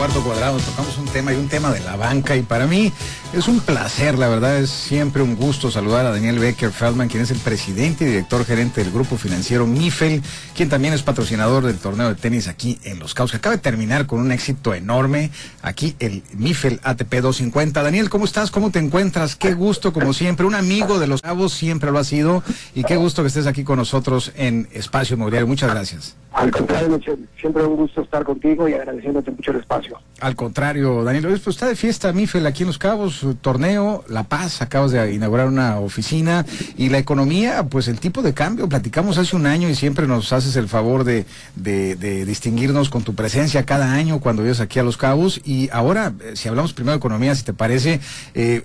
[0.00, 0.58] Cuarto cuadrado.
[0.58, 2.34] Tocamos un tema y un tema de la banca.
[2.34, 2.90] Y para mí
[3.32, 7.22] es un placer, la verdad, es siempre un gusto saludar a Daniel Becker Feldman, quien
[7.22, 10.20] es el presidente y director gerente del grupo financiero Mifel,
[10.54, 13.62] quien también es patrocinador del torneo de tenis aquí en Los Cabos, que acaba de
[13.62, 15.30] terminar con un éxito enorme.
[15.62, 17.82] Aquí el Mifel ATP 250.
[17.82, 18.50] Daniel, ¿cómo estás?
[18.50, 19.36] ¿Cómo te encuentras?
[19.36, 20.44] Qué gusto, como siempre.
[20.44, 22.42] Un amigo de Los Cabos siempre lo ha sido.
[22.74, 25.46] Y qué gusto que estés aquí con nosotros en Espacio Inmobiliario.
[25.46, 26.16] Muchas gracias.
[26.32, 27.00] Al contrario,
[27.40, 29.98] siempre un gusto estar contigo y agradeciéndote mucho el espacio.
[30.20, 34.62] Al contrario, Daniel, pues está de fiesta Mifel aquí en Los Cabos, torneo La Paz,
[34.62, 36.44] acabas de inaugurar una oficina
[36.76, 40.32] y la economía, pues el tipo de cambio, platicamos hace un año y siempre nos
[40.32, 44.78] haces el favor de, de, de distinguirnos con tu presencia cada año cuando vienes aquí
[44.78, 48.00] a Los Cabos y ahora, eh, si hablamos primero de economía, si te parece,
[48.34, 48.62] eh,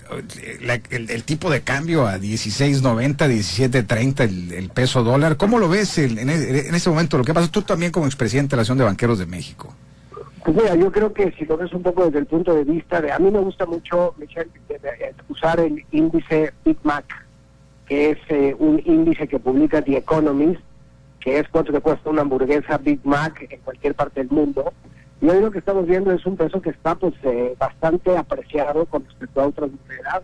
[0.62, 5.98] la- el, tipo de cambio a 16.90, 17.30 el, el peso dólar, ¿cómo lo ves
[5.98, 6.30] en, en
[6.76, 7.18] este momento?
[7.18, 9.74] Lo que pasa tú también como expresidente de la Asociación de Banqueros de México.
[10.45, 13.01] Pues mira, yo creo que si lo ves un poco desde el punto de vista
[13.01, 13.12] de...
[13.12, 14.51] A mí me gusta mucho, Michelle,
[15.27, 17.25] usar el índice Big Mac,
[17.88, 20.62] que es eh, un índice que publica The Economist,
[21.19, 24.71] que es cuánto te cuesta una hamburguesa Big Mac en cualquier parte del mundo.
[25.19, 28.86] Y hoy lo que estamos viendo es un peso que está pues eh, bastante apreciado
[28.86, 30.21] con respecto a otras monedas.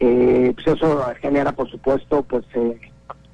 [0.00, 2.80] Eh, pues eso genera, por supuesto, pues eh,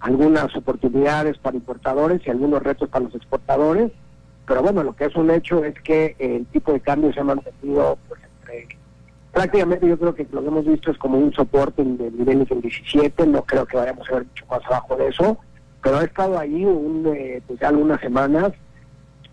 [0.01, 3.91] algunas oportunidades para importadores y algunos retos para los exportadores.
[4.51, 7.23] Pero bueno, lo que es un hecho es que el tipo de cambio se ha
[7.25, 8.67] mantenido pues, entre
[9.31, 12.49] prácticamente yo creo que lo que hemos visto es como un soporte en de niveles
[12.49, 15.39] del 17, no creo que vayamos a ver mucho más abajo de eso,
[15.81, 18.51] pero ha estado ahí un, eh, pues ya algunas semanas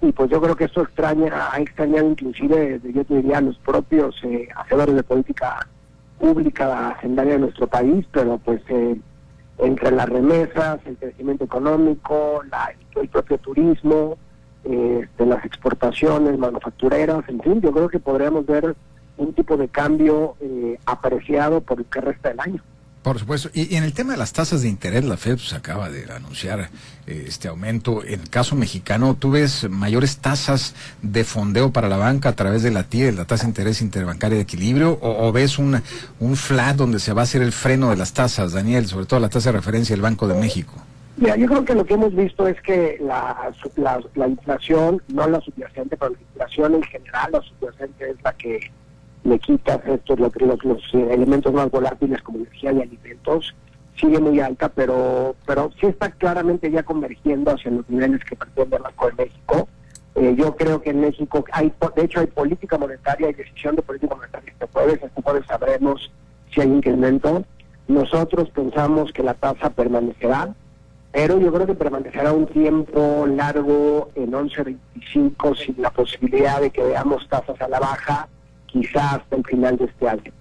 [0.03, 3.57] y pues yo creo que esto extraña, ha extrañado inclusive, yo te diría, a los
[3.57, 5.67] propios eh, hacedores de política
[6.19, 8.95] pública hacendaria de nuestro país, pero pues eh,
[9.57, 14.15] entre las remesas, el crecimiento económico, la, el propio turismo,
[14.65, 18.75] eh, de las exportaciones manufactureras, en fin, yo creo que podríamos ver
[19.17, 22.63] un tipo de cambio eh, apreciado por el que resta del año.
[23.07, 23.49] Por supuesto.
[23.53, 26.69] Y, en el tema de las tasas de interés, la FED pues, acaba de anunciar
[27.05, 28.03] eh, este aumento.
[28.03, 32.63] En el caso mexicano, ¿tú ves mayores tasas de fondeo para la banca a través
[32.63, 34.99] de la TIE, la tasa de interés interbancaria de equilibrio?
[35.01, 35.81] ¿O, ves un,
[36.19, 39.21] un flat donde se va a hacer el freno de las tasas, Daniel, sobre todo
[39.21, 40.73] la tasa de referencia del Banco de México?
[41.17, 45.27] Mira, yo creo que lo que hemos visto es que la, la, la inflación, no
[45.27, 48.59] la subyacente, pero la inflación en general, la subyacente es la que
[49.23, 50.31] le quitas estos los,
[50.63, 53.55] los, elementos más volátiles como energía y alimentos,
[53.95, 58.75] sigue muy alta, pero pero sí está claramente ya convergiendo hacia los niveles que pretende
[58.75, 59.67] el Banco de México.
[60.13, 63.81] Eh, yo creo que en México hay, de hecho, hay política monetaria y decisión de
[63.81, 66.11] política monetaria este jueves, este jueves sabremos
[66.53, 67.43] si hay incremento.
[67.87, 70.53] Nosotros pensamos que la tasa permanecerá,
[71.17, 76.83] pero yo creo que permanecerá un tiempo largo en 11.25 sin la posibilidad de que
[76.83, 78.27] veamos tasas a la baja
[78.67, 80.31] quizás hasta el final de este año.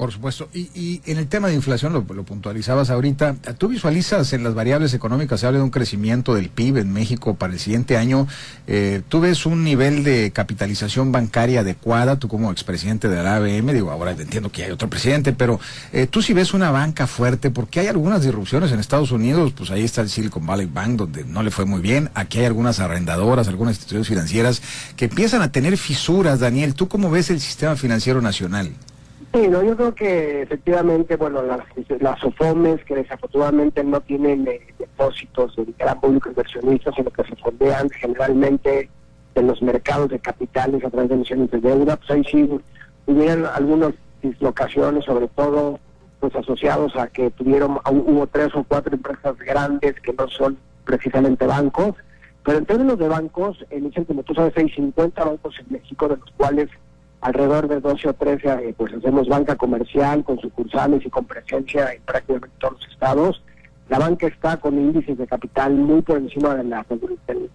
[0.00, 0.48] Por supuesto.
[0.54, 4.94] Y, y en el tema de inflación, lo, puntualizabas ahorita, ¿tú visualizas en las variables
[4.94, 8.26] económicas, se habla de un crecimiento del PIB en México para el siguiente año?
[8.66, 13.74] Eh, ¿Tú ves un nivel de capitalización bancaria adecuada, tú como expresidente de la ABM?
[13.74, 15.60] Digo, ahora entiendo que hay otro presidente, pero
[15.92, 19.70] eh, tú sí ves una banca fuerte, porque hay algunas disrupciones en Estados Unidos, pues
[19.70, 22.08] ahí está el Silicon Valley Bank, donde no le fue muy bien.
[22.14, 24.62] Aquí hay algunas arrendadoras, algunas instituciones financieras
[24.96, 26.72] que empiezan a tener fisuras, Daniel.
[26.74, 28.72] ¿Tú cómo ves el sistema financiero nacional?
[29.32, 31.60] Sí, no, yo creo que efectivamente, bueno, las,
[32.00, 37.36] las OFOMES que desafortunadamente no tienen eh, depósitos de gran público inversionista, sino que se
[37.36, 38.90] fondean generalmente
[39.36, 42.50] en los mercados de capitales a través de emisiones de deuda, pues ahí sí
[43.06, 45.78] hubieran algunas dislocaciones, sobre todo
[46.18, 51.46] pues asociados a que tuvieron, hubo tres o cuatro empresas grandes que no son precisamente
[51.46, 51.94] bancos,
[52.44, 56.16] pero en términos de bancos, en como tú sabes, hay 50 bancos en México, de
[56.16, 56.68] los cuales
[57.20, 61.92] alrededor de 12 o 13, eh, pues hacemos banca comercial con sucursales y con presencia
[61.92, 63.42] en prácticamente todos los estados.
[63.88, 66.72] La banca está con índices de capital muy por encima del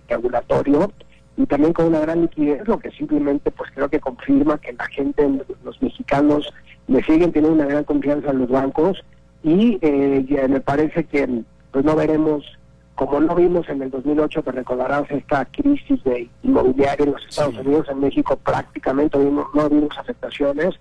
[0.08, 0.91] regulatorio
[1.38, 4.86] y también con una gran liquidez, lo que simplemente pues creo que confirma que la
[4.88, 5.28] gente,
[5.63, 6.54] los mexicanos,
[6.88, 9.04] le siguen teniendo una gran confianza en los bancos
[9.43, 12.43] y eh, me parece que pues no veremos
[12.95, 17.58] como no vimos en el 2008, que recordarás esta crisis de inmobiliaria en los Estados
[17.58, 20.75] Unidos, en México prácticamente no vimos afectaciones.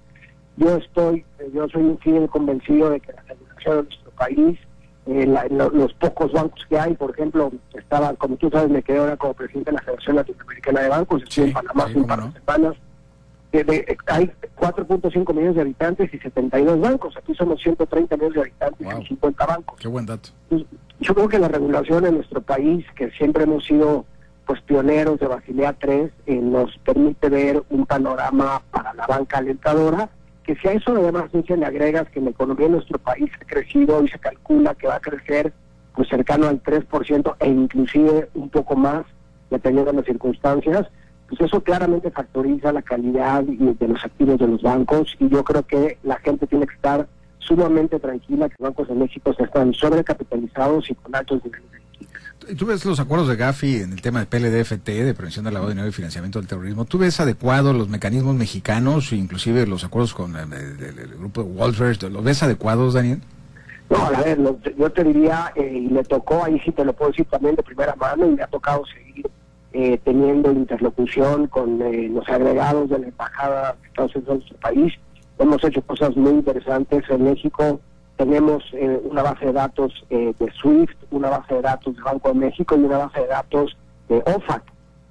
[0.56, 4.58] Yo estoy, yo soy un fiel convencido de que la regulación de nuestro país,
[5.06, 5.26] eh,
[5.72, 9.34] los pocos bancos que hay, por ejemplo, estaba, como tú sabes, me quedé ahora como
[9.34, 12.76] presidente de la Federación Latinoamericana de Bancos, estoy en Panamá sí, un par de semanas.
[14.06, 17.16] hay 4.5 millones de habitantes y 72 bancos.
[17.16, 19.80] Aquí somos 130 millones de habitantes y 50 bancos.
[19.80, 20.30] Qué buen dato.
[21.04, 24.06] Yo creo que la regulación en nuestro país, que siempre hemos sido
[24.46, 30.08] pues pioneros de Basilea 3, eh, nos permite ver un panorama para la banca alentadora,
[30.44, 33.44] que si a eso además se le agregas que la economía de nuestro país ha
[33.44, 35.52] crecido y se calcula que va a crecer
[35.94, 39.04] pues cercano al 3% e inclusive un poco más,
[39.50, 40.86] dependiendo de las circunstancias,
[41.28, 45.66] pues eso claramente factoriza la calidad de los activos de los bancos y yo creo
[45.66, 47.06] que la gente tiene que estar
[47.46, 52.58] sumamente tranquila que los bancos de México están sobrecapitalizados y con altos niveles de liquidez.
[52.58, 55.68] ¿Tú ves los acuerdos de Gafi en el tema de PLDFT, de prevención del lavado
[55.68, 56.84] de dinero y financiamiento del terrorismo?
[56.84, 62.02] ¿Tú ves adecuados los mecanismos mexicanos, inclusive los acuerdos con el, grupo de Walters?
[62.02, 63.20] ¿Los ves adecuados, Daniel?
[63.90, 64.38] No, a ver,
[64.78, 67.62] yo te diría, eh, y le tocó, ahí sí te lo puedo decir también de
[67.62, 69.30] primera mano, y me ha tocado seguir
[69.72, 74.58] eh, teniendo interlocución con eh, los agregados de la Embajada de Estados Unidos en nuestro
[74.58, 74.94] país
[75.38, 77.80] hemos hecho cosas muy interesantes en México.
[78.16, 82.28] Tenemos eh, una base de datos eh, de SWIFT, una base de datos de Banco
[82.28, 83.76] de México y una base de datos
[84.08, 84.62] de OFAC.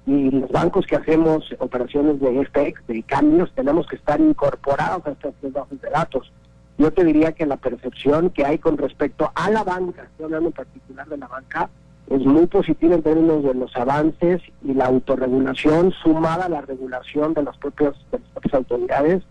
[0.06, 5.10] Y los bancos que hacemos operaciones de FX, de cambios, tenemos que estar incorporados a
[5.10, 6.30] estas tres bases de datos.
[6.76, 10.48] Yo te diría que la percepción que hay con respecto a la banca, estoy hablando
[10.48, 11.70] en particular de la banca,
[12.10, 17.32] es muy positiva en términos de los avances y la autorregulación sumada a la regulación
[17.32, 19.22] de las propias, de las propias autoridades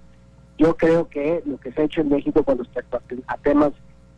[0.57, 3.71] yo creo que lo que se ha hecho en México con respecto a, temas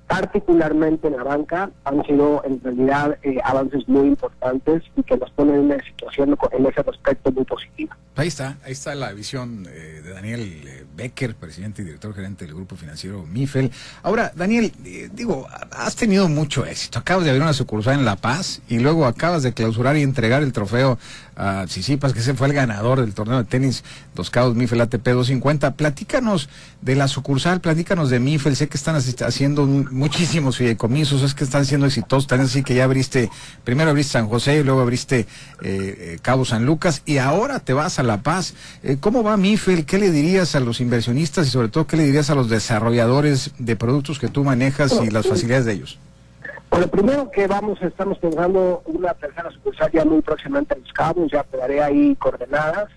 [0.08, 5.31] particularmente en la banca, han sido en realidad eh, avances muy importantes y que nos
[5.31, 7.98] ponen en una situación en ese aspecto muy positiva.
[8.17, 12.46] Ahí está, ahí está la visión eh, de Daniel eh, Becker, presidente y director gerente
[12.46, 13.71] del grupo financiero Mifel.
[14.04, 17.00] Ahora, Daniel, eh, digo, has tenido mucho éxito.
[17.00, 20.44] Acabas de abrir una sucursal en La Paz y luego acabas de clausurar y entregar
[20.44, 20.98] el trofeo
[21.36, 23.83] a Sisipas, que ese fue el ganador del torneo de tenis
[24.13, 25.75] Dos Cabos Mifel ATP 250.
[25.75, 26.50] Platícanos
[26.81, 28.56] de la sucursal, platícanos de Mifel.
[28.56, 32.27] Sé que están haciendo muchísimos fideicomisos, es que están siendo exitosos.
[32.27, 33.29] También así que ya abriste,
[33.63, 35.25] primero abriste San José y luego abriste eh,
[35.62, 38.54] eh, Cabo San Lucas y ahora te vas a La Paz.
[39.00, 39.86] ¿Cómo va Mifel?
[39.86, 43.52] ¿Qué le dirías a los inversionistas y sobre todo qué le dirías a los desarrolladores
[43.58, 46.00] de productos que tú manejas y las facilidades de ellos?
[46.76, 51.32] Bueno, primero que vamos, estamos pensando una tercera sucursal ya muy próximamente en Los Cabos,
[51.32, 52.90] ya te daré ahí coordenadas.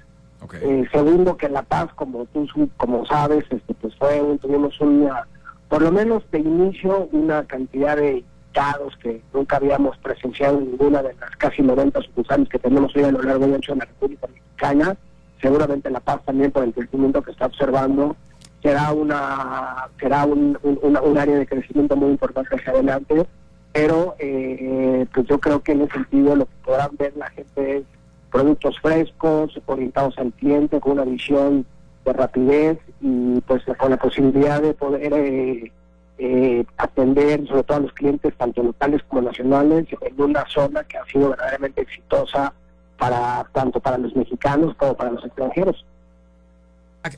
[0.63, 5.29] Eh, segundo, que en La Paz, como tú como sabes, este, pues fue, tuvimos una,
[5.69, 11.01] por lo menos de inicio, una cantidad de dados que nunca habíamos presenciado en ninguna
[11.01, 13.85] de las casi 90 sucursales que tenemos hoy a lo largo y ancho de la
[13.85, 14.97] República Mexicana.
[15.41, 18.17] Seguramente La Paz también por el crecimiento que está observando
[18.61, 23.25] será una será un, un, área de crecimiento muy importante hacia adelante
[23.73, 27.79] pero eh, pues yo creo que en ese sentido lo que podrán ver la gente
[27.79, 27.85] es
[28.31, 31.67] productos frescos orientados al cliente con una visión
[32.05, 35.73] de rapidez y pues con la posibilidad de poder eh,
[36.19, 40.99] eh, atender sobre todo a los clientes tanto locales como nacionales en una zona que
[40.99, 42.53] ha sido verdaderamente exitosa
[42.99, 45.85] para tanto para los mexicanos como para los extranjeros.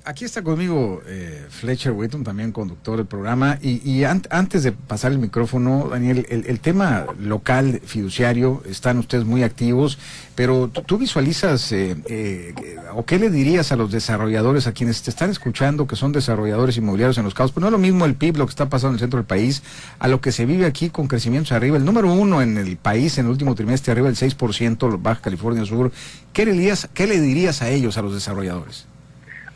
[0.04, 3.58] Aquí está conmigo eh, Fletcher Whitton, también conductor del programa.
[3.62, 9.98] Y, antes de pasar el micrófono, Daniel, el, tema local fiduciario, están ustedes muy activos,
[10.34, 12.54] pero tú, visualizas, eh, eh,
[12.94, 16.76] o qué le dirías a los desarrolladores, a quienes te están escuchando, que son desarrolladores
[16.76, 18.90] inmobiliarios en los casos, pues no es lo mismo el PIB, lo que está pasando
[18.90, 19.62] en el centro del país,
[19.98, 21.78] a lo que se vive aquí con crecimientos arriba.
[21.78, 25.64] El número uno en el país en el último trimestre, arriba del 6%, Baja California
[25.64, 25.90] Sur.
[26.34, 28.90] ¿Qué le dirías, qué le dirías a ellos, a los desarrolladores?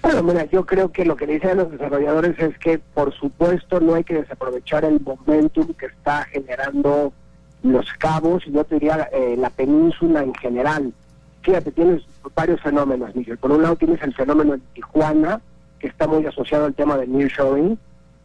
[0.04, 3.94] Bueno, mira, yo creo que lo que dicen los desarrolladores es que, por supuesto, no
[3.94, 7.14] hay que desaprovechar el momentum que está generando
[7.62, 10.92] los cabos, y yo te diría eh, la península en general.
[11.40, 12.02] Fíjate, tienes
[12.34, 13.38] varios fenómenos, Miguel.
[13.38, 15.40] Por un lado tienes el fenómeno en Tijuana,
[15.78, 17.78] que está muy asociado al tema del nearshoring,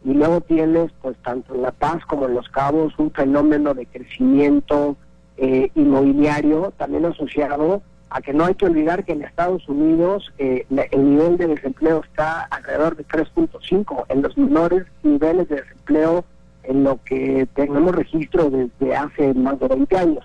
[0.04, 3.86] y luego tienes, pues, tanto en La Paz como en Los Cabos, un fenómeno de
[3.86, 4.98] crecimiento
[5.38, 10.66] eh, inmobiliario, también asociado a que no hay que olvidar que en Estados Unidos eh,
[10.90, 16.24] el nivel de desempleo está alrededor de 3.5, en los menores niveles de desempleo
[16.64, 20.24] en lo que tenemos registro desde hace más de 20 años.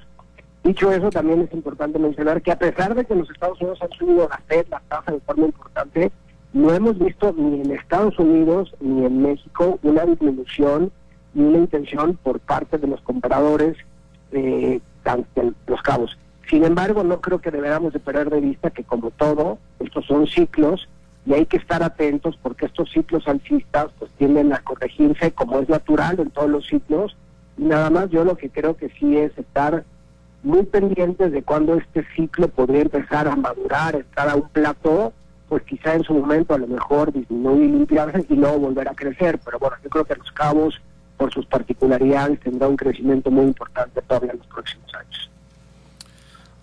[0.64, 3.92] Dicho eso, también es importante mencionar que a pesar de que los Estados Unidos han
[3.92, 6.12] subido la la tasa de forma importante,
[6.54, 10.92] no hemos visto ni en Estados Unidos ni en México una disminución
[11.36, 13.78] ni una intención por parte de los compradores
[14.32, 14.82] de
[15.68, 16.18] los cabos.
[16.50, 20.28] Sin embargo, no creo que deberíamos de perder de vista que como todo, estos son
[20.28, 20.88] ciclos
[21.26, 25.70] y hay que estar atentos porque estos ciclos alcistas pues tienden a corregirse como es
[25.70, 27.18] natural en todos los ciclos
[27.58, 29.84] y nada más yo lo que creo que sí es estar
[30.44, 35.12] muy pendientes de cuando este ciclo podría empezar a madurar, estar a un plato,
[35.50, 39.40] pues quizá en su momento a lo mejor disminuir limpiarse y luego volver a crecer,
[39.44, 40.80] pero bueno, yo creo que los cabos
[41.18, 45.32] por sus particularidades tendrá un crecimiento muy importante todavía en los próximos años.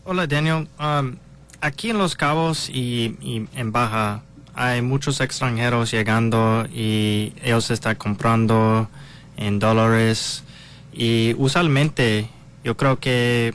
[0.04, 1.14] Hola Daniel, um,
[1.60, 8.88] aquí en Los Cabos y, en Baja hay muchos extranjeros llegando y ellos están comprando
[9.36, 10.42] en dólares
[10.92, 12.28] y usualmente
[12.64, 13.54] yo creo que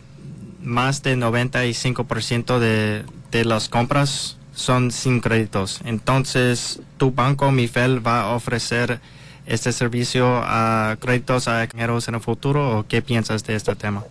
[0.62, 5.82] más del 95% de, de las compras son sin créditos.
[5.84, 9.02] Entonces, ¿tu banco Mifel va a ofrecer
[9.46, 14.06] este servicio a créditos a extranjeros en el futuro o qué piensas de este tema?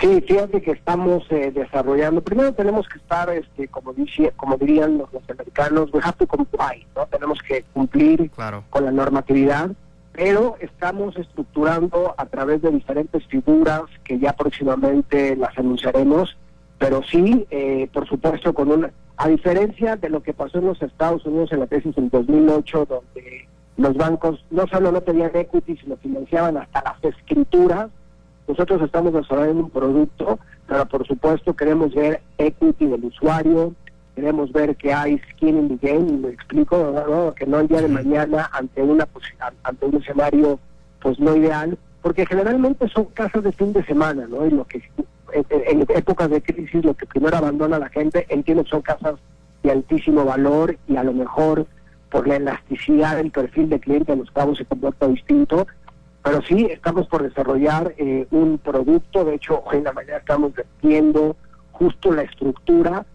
[0.00, 2.20] Sí, fíjate que estamos eh, desarrollando.
[2.20, 6.86] Primero tenemos que estar, este, como dice, como dirían los norteamericanos, we have to comply,
[6.94, 7.06] ¿no?
[7.06, 8.30] Tenemos que cumplir
[8.70, 9.70] con la normatividad,
[10.12, 16.36] pero estamos estructurando a través de diferentes figuras que ya próximamente las anunciaremos,
[16.76, 20.82] pero sí, eh, por supuesto, con una, a diferencia de lo que pasó en los
[20.82, 25.76] Estados Unidos en la crisis en 2008, donde los bancos no solo no tenían equity,
[25.78, 27.88] sino financiaban hasta las escrituras
[28.48, 33.74] nosotros estamos desarrollando un producto, pero por supuesto queremos ver equity del usuario,
[34.14, 36.94] queremos ver que hay skin in the game, y me explico,
[37.36, 39.06] que no el día de mañana ante una
[39.62, 40.58] ante un escenario
[41.00, 44.46] pues no ideal, porque generalmente son casas de fin de semana, ¿no?
[44.46, 44.82] Y lo que
[45.32, 49.16] en, épocas de crisis lo que primero abandona la gente, entiendo que son casas
[49.62, 51.66] de altísimo valor y a lo mejor
[52.10, 55.66] por la elasticidad del perfil de cliente a los cabos se comporta distinto,
[56.22, 60.52] pero sí, estamos por desarrollar eh, un producto, de hecho, hoy en la mañana estamos
[60.82, 61.36] viendo
[61.72, 63.06] justo la estructura,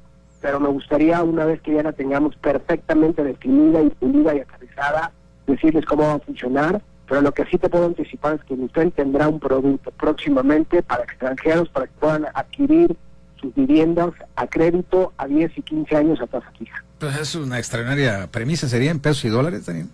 [0.42, 5.12] pero me gustaría una vez que ya la tengamos perfectamente definida y pulida y aterrizada,
[5.48, 8.92] decirles cómo va a funcionar, pero lo que sí te puedo anticipar es que usted
[8.94, 12.96] tendrá un producto próximamente para extranjeros, para que puedan adquirir
[13.40, 16.84] sus viviendas a crédito a 10 y 15 años a tasa fija.
[17.00, 19.88] Pues es una extraordinaria premisa, ¿sería en pesos y dólares, Daniel?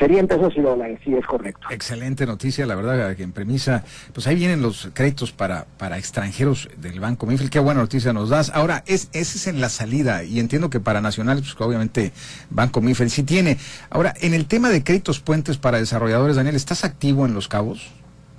[0.00, 1.66] Sería en pesos y dólares, sí, es correcto.
[1.68, 3.84] Excelente noticia, la verdad, que en premisa,
[4.14, 7.50] pues ahí vienen los créditos para, para extranjeros del Banco Mifel.
[7.50, 8.50] Qué buena noticia nos das.
[8.54, 12.12] Ahora, es, ese es en la salida, y entiendo que para nacionales, pues obviamente
[12.48, 13.58] Banco Mifel sí tiene.
[13.90, 17.92] Ahora, en el tema de créditos puentes para desarrolladores, Daniel, ¿estás activo en Los Cabos?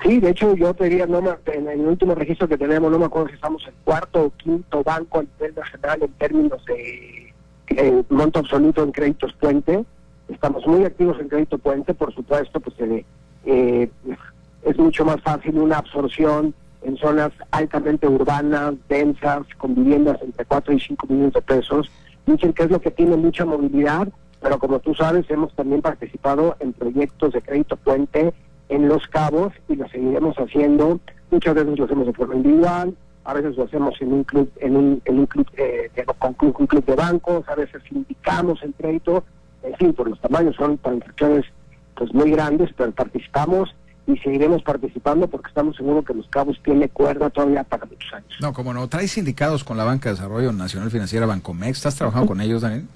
[0.04, 3.06] Sí, de hecho yo te diría, no en el último registro que tenemos, no me
[3.06, 7.34] acuerdo si estamos en cuarto o quinto banco a nivel nacional en términos de
[7.68, 9.86] eh, monto absoluto en créditos puente
[10.32, 12.76] Estamos muy activos en crédito puente, por supuesto, pues
[13.46, 13.90] eh,
[14.64, 16.54] es mucho más fácil una absorción
[16.84, 21.92] en zonas altamente urbanas, densas, con viviendas entre 4 y 5 millones de pesos.
[22.26, 24.08] Dicen que es lo que tiene mucha movilidad,
[24.42, 28.34] pero como tú sabes, hemos también participado en proyectos de crédito puente
[28.70, 31.00] en Los Cabos y lo seguiremos haciendo.
[31.30, 34.76] Muchas veces lo hacemos de forma individual, a veces lo hacemos en un club, en
[34.76, 39.24] un, en un club, eh, con un club de bancos, a veces indicamos el crédito
[39.64, 41.46] en fin, por los tamaños son transacciones
[41.96, 43.74] pues muy grandes, pero participamos
[44.08, 48.30] y seguiremos participando porque estamos seguros que Los Cabos tiene cuerda todavía para muchos años.
[48.42, 52.28] No, como no, traes sindicados con la Banca de Desarrollo Nacional Financiera Bancomex, ¿estás trabajando
[52.28, 52.88] con ellos, Daniel?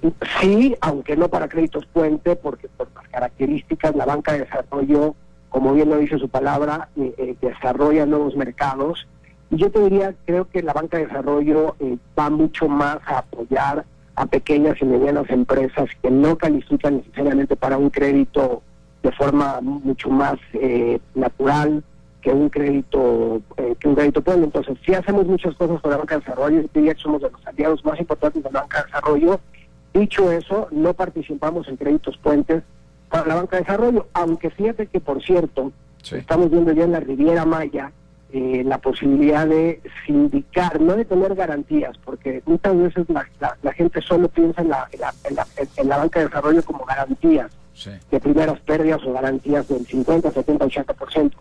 [0.41, 5.15] Sí, aunque no para créditos puente, porque por las características la Banca de Desarrollo,
[5.49, 9.07] como bien lo dice su palabra, eh, eh, desarrolla nuevos mercados.
[9.51, 13.19] Y yo te diría, creo que la Banca de Desarrollo eh, va mucho más a
[13.19, 13.85] apoyar
[14.15, 18.61] a pequeñas y medianas empresas que no califican necesariamente para un crédito
[19.03, 21.83] de forma mucho más eh, natural
[22.21, 24.45] que un crédito eh, que un crédito pueblo.
[24.45, 27.29] Entonces, si hacemos muchas cosas con la banca de desarrollo, y diría que somos de
[27.29, 29.39] los aliados más importantes de la banca de desarrollo.
[29.93, 32.63] Dicho eso, no participamos en créditos puentes
[33.09, 35.71] para la banca de desarrollo, aunque fíjate que, por cierto,
[36.11, 37.91] estamos viendo ya en la Riviera Maya
[38.37, 44.27] eh, la posibilidad de sindicar, no de tener garantías, porque muchas veces la, gente solo
[44.27, 47.49] piensa en la, en la, banca de desarrollo como garantías
[48.11, 51.31] de primeras pérdidas o garantías del 50, 70, 80%.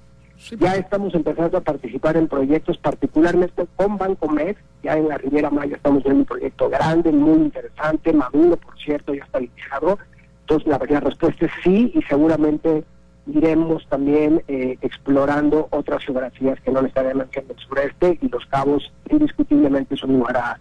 [0.61, 5.51] Ya estamos empezando a participar en proyectos, particularmente con Banco Med, ya en la Riviera
[5.51, 9.99] Maya estamos viendo un proyecto grande, muy interesante, maduro, por cierto, ya está iniciado.
[10.43, 12.85] Entonces la, la respuesta es sí y seguramente
[13.27, 18.93] iremos también eh, explorando otras geografías que no necesariamente en el sureste y los cabos
[19.09, 20.61] indiscutiblemente son un lugar a,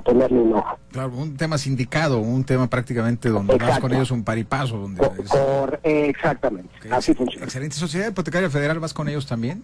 [0.00, 0.76] ponerle un ojo.
[0.90, 4.76] Claro, un tema sindicado, un tema prácticamente donde vas con ellos un paripaso.
[4.76, 5.00] Donde
[5.84, 7.44] eh, exactamente, así funciona.
[7.44, 7.76] Excelente.
[7.76, 9.62] ¿Sociedad Hipotecaria Federal vas con ellos también?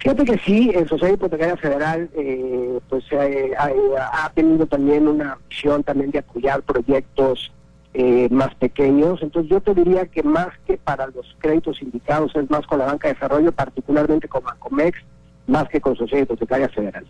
[0.00, 6.10] Fíjate que sí, en Sociedad Hipotecaria Federal eh, pues ha tenido también una visión también
[6.10, 7.50] de apoyar proyectos
[7.94, 9.22] eh, más pequeños.
[9.22, 12.86] Entonces yo te diría que más que para los créditos indicados es más con la
[12.86, 14.98] banca de desarrollo, particularmente con Bancomex,
[15.46, 17.06] más que con Sociedad Hipotecaria Federal.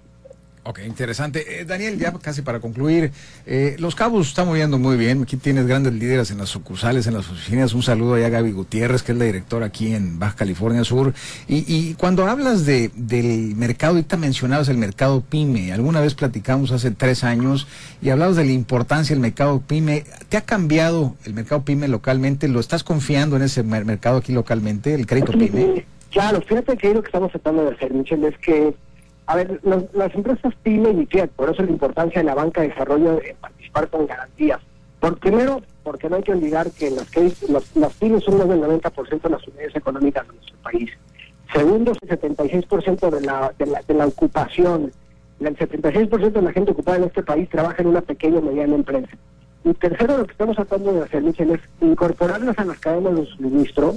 [0.67, 1.61] Ok, interesante.
[1.61, 3.13] Eh, Daniel, ya casi para concluir,
[3.45, 5.23] eh, Los Cabos está moviendo muy bien.
[5.23, 7.75] Aquí tienes grandes líderes en las sucursales, en las oficinas.
[7.75, 11.13] Un saludo allá a Gaby Gutiérrez, que es la directora aquí en Baja California Sur.
[11.49, 15.71] Y, cuando hablas de, del mercado, ahorita mencionabas el mercado PYME.
[15.75, 17.69] Alguna vez platicamos hace tres años
[18.01, 20.05] y hablabas de la importancia del mercado PYME.
[20.31, 22.49] ¿Te ha cambiado el mercado PYME localmente?
[22.49, 25.85] ¿Lo estás confiando en ese mercado aquí localmente, el crédito PYME?
[26.11, 28.75] Claro, fíjate que lo que estamos tratando de hacer, Michelle, es que
[29.27, 32.69] a ver, las empresas PYME y Fiat, por eso la importancia de la banca de
[32.69, 34.61] desarrollo de participar con garantías.
[35.01, 37.09] Por primero, porque no hay que olvidar que las,
[37.75, 40.91] las, pymes son más del 90% de las unidades económicas de nuestro país.
[41.53, 44.93] Segundo, el 76% de la, de, la, de la ocupación,
[45.41, 48.75] el 76% de la gente ocupada en este país trabaja en una pequeña o mediana
[48.75, 49.11] empresa.
[49.65, 53.27] Y tercero, lo que estamos tratando de hacer, Michel, es incorporarlas a las cadenas de
[53.27, 53.95] suministro,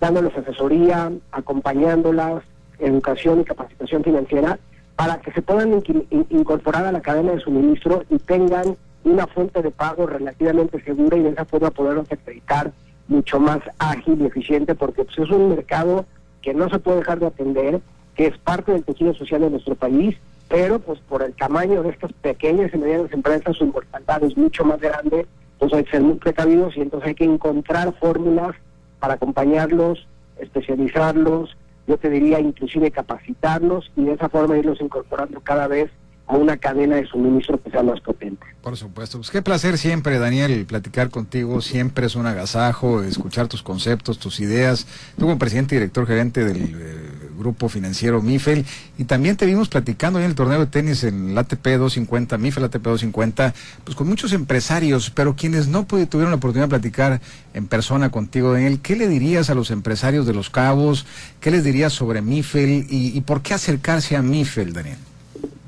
[0.00, 2.42] dándoles asesoría, acompañándolas,
[2.78, 4.58] educación y capacitación financiera
[4.96, 5.82] para que se puedan
[6.30, 11.22] incorporar a la cadena de suministro y tengan una fuente de pago relativamente segura y
[11.22, 12.72] de esa forma poderlos acreditar
[13.06, 16.04] mucho más ágil y eficiente porque pues, es un mercado
[16.42, 17.80] que no se puede dejar de atender,
[18.14, 20.16] que es parte del tejido social de nuestro país,
[20.48, 24.64] pero pues por el tamaño de estas pequeñas y medianas empresas su mortalidad es mucho
[24.64, 28.54] más grande, entonces hay que ser muy precavidos y entonces hay que encontrar fórmulas
[28.98, 30.06] para acompañarlos,
[30.38, 31.56] especializarlos,
[31.88, 35.90] yo te diría inclusive capacitarlos y de esa forma irlos incorporando cada vez
[36.26, 38.44] a una cadena de suministro que sea más potente.
[38.60, 39.16] Por supuesto.
[39.16, 41.62] Pues qué placer siempre, Daniel, platicar contigo.
[41.62, 44.86] Siempre es un agasajo escuchar tus conceptos, tus ideas.
[45.16, 48.64] Tú como presidente y director gerente del eh, grupo financiero MIFEL.
[48.98, 52.64] Y también te vimos platicando en el torneo de tenis en la ATP 250, MIFEL
[52.64, 57.20] ATP 250, pues con muchos empresarios, pero quienes no tuvieron la oportunidad de platicar
[57.54, 61.06] en persona contigo, Daniel, ¿qué le dirías a los empresarios de Los Cabos?
[61.40, 64.98] ¿Qué les dirías sobre MIFEL y, y por qué acercarse a MIFEL, Daniel?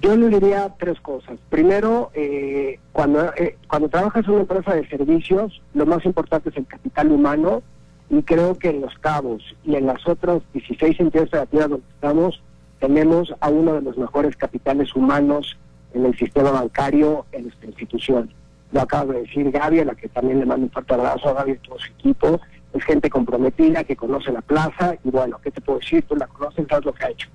[0.03, 1.39] Yo le diría tres cosas.
[1.51, 6.57] Primero, eh, cuando, eh, cuando trabajas en una empresa de servicios, lo más importante es
[6.57, 7.63] el capital humano
[8.11, 12.43] y creo que en Los Cabos y en las otras 16 entidades federativas donde estamos,
[12.81, 15.57] tenemos a uno de los mejores capitales humanos
[15.95, 18.31] en el sistema bancario en esta institución.
[18.73, 21.35] Lo acaba de decir Gaby, a la que también le mando un fuerte abrazo a
[21.35, 22.41] Gaby y todo su equipo.
[22.73, 26.05] Es gente comprometida, que conoce la plaza y bueno, ¿qué te puedo decir?
[26.09, 27.29] Tú la conoces, sabes lo que ha hecho.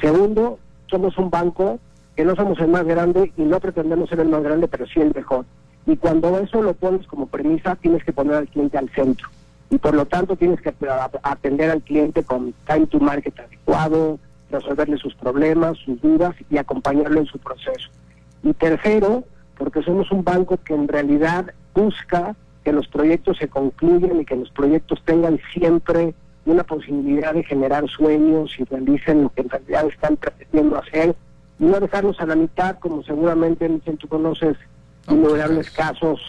[0.00, 1.78] Segundo, somos un banco
[2.16, 5.00] que no somos el más grande y no pretendemos ser el más grande, pero sí
[5.00, 5.44] el mejor.
[5.86, 9.28] Y cuando eso lo pones como premisa, tienes que poner al cliente al centro.
[9.74, 10.72] Y por lo tanto tienes que
[11.24, 17.18] atender al cliente con time to market adecuado, resolverle sus problemas, sus dudas y acompañarlo
[17.18, 17.90] en su proceso.
[18.44, 19.24] Y tercero,
[19.58, 24.36] porque somos un banco que en realidad busca que los proyectos se concluyan y que
[24.36, 26.14] los proyectos tengan siempre
[26.46, 31.16] una posibilidad de generar sueños y realicen lo que en realidad están pretendiendo hacer
[31.58, 33.68] y no dejarlos a la mitad, como seguramente
[33.98, 34.56] tú conoces
[35.08, 36.20] innumerables casos,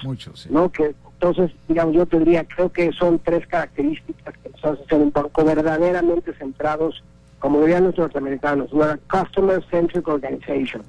[0.49, 0.71] ¿no?
[0.71, 0.95] Que
[1.25, 5.43] entonces, digamos, yo tendría, creo que son tres características que nos hacen ser un banco
[5.43, 7.03] verdaderamente centrados,
[7.39, 10.83] como dirían los norteamericanos, una customer centric organization.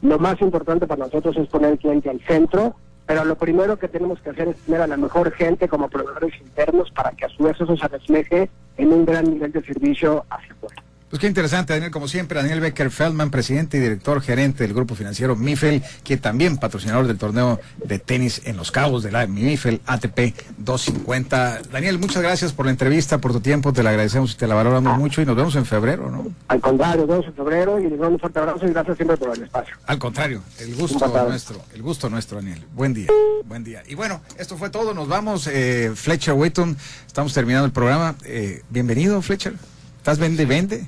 [0.00, 2.74] Lo más importante para nosotros es poner al cliente al centro,
[3.04, 6.40] pero lo primero que tenemos que hacer es tener a la mejor gente como proveedores
[6.40, 10.24] internos para que a su vez eso se refleje en un gran nivel de servicio
[10.30, 10.82] hacia afuera.
[11.12, 14.94] Pues qué interesante, Daniel, como siempre, Daniel Becker Feldman, presidente y director gerente del grupo
[14.94, 19.82] financiero MIFEL, que también patrocinador del torneo de tenis en Los Cabos de la MIFEL
[19.84, 21.64] ATP 250.
[21.70, 24.54] Daniel, muchas gracias por la entrevista, por tu tiempo, te la agradecemos y te la
[24.54, 26.28] valoramos mucho y nos vemos en febrero, ¿no?
[26.48, 29.18] Al contrario, nos vemos en febrero y les mando un fuerte abrazo y gracias siempre
[29.18, 29.76] por el espacio.
[29.84, 32.64] Al contrario, el gusto nuestro, el gusto nuestro, Daniel.
[32.72, 33.08] Buen día,
[33.44, 33.82] buen día.
[33.86, 35.46] Y bueno, esto fue todo, nos vamos.
[35.46, 36.74] Eh, Fletcher Wayton,
[37.06, 38.14] estamos terminando el programa.
[38.24, 39.52] Eh, bienvenido, Fletcher.
[39.98, 40.86] ¿Estás vende, vende?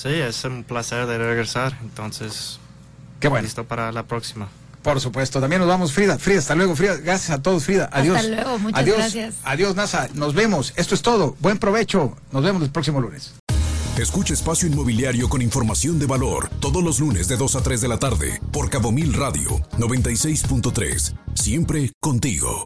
[0.00, 2.60] Sí, es un placer de regresar, entonces.
[3.18, 3.42] Qué bueno.
[3.42, 4.48] Listo para la próxima.
[4.80, 5.40] Por supuesto.
[5.40, 6.18] También nos vamos, Frida.
[6.18, 6.98] Frida, hasta luego, Frida.
[6.98, 7.90] Gracias a todos, Frida.
[7.92, 8.16] Adiós.
[8.16, 8.96] Hasta luego, muchas Adiós.
[8.98, 9.34] gracias.
[9.42, 10.08] Adiós, NASA.
[10.14, 10.72] Nos vemos.
[10.76, 11.36] Esto es todo.
[11.40, 12.16] Buen provecho.
[12.30, 13.34] Nos vemos el próximo lunes.
[13.96, 17.88] Escucha Espacio Inmobiliario con información de valor todos los lunes de 2 a 3 de
[17.88, 21.16] la tarde por Cabo Mil Radio 96.3.
[21.34, 22.64] Siempre contigo.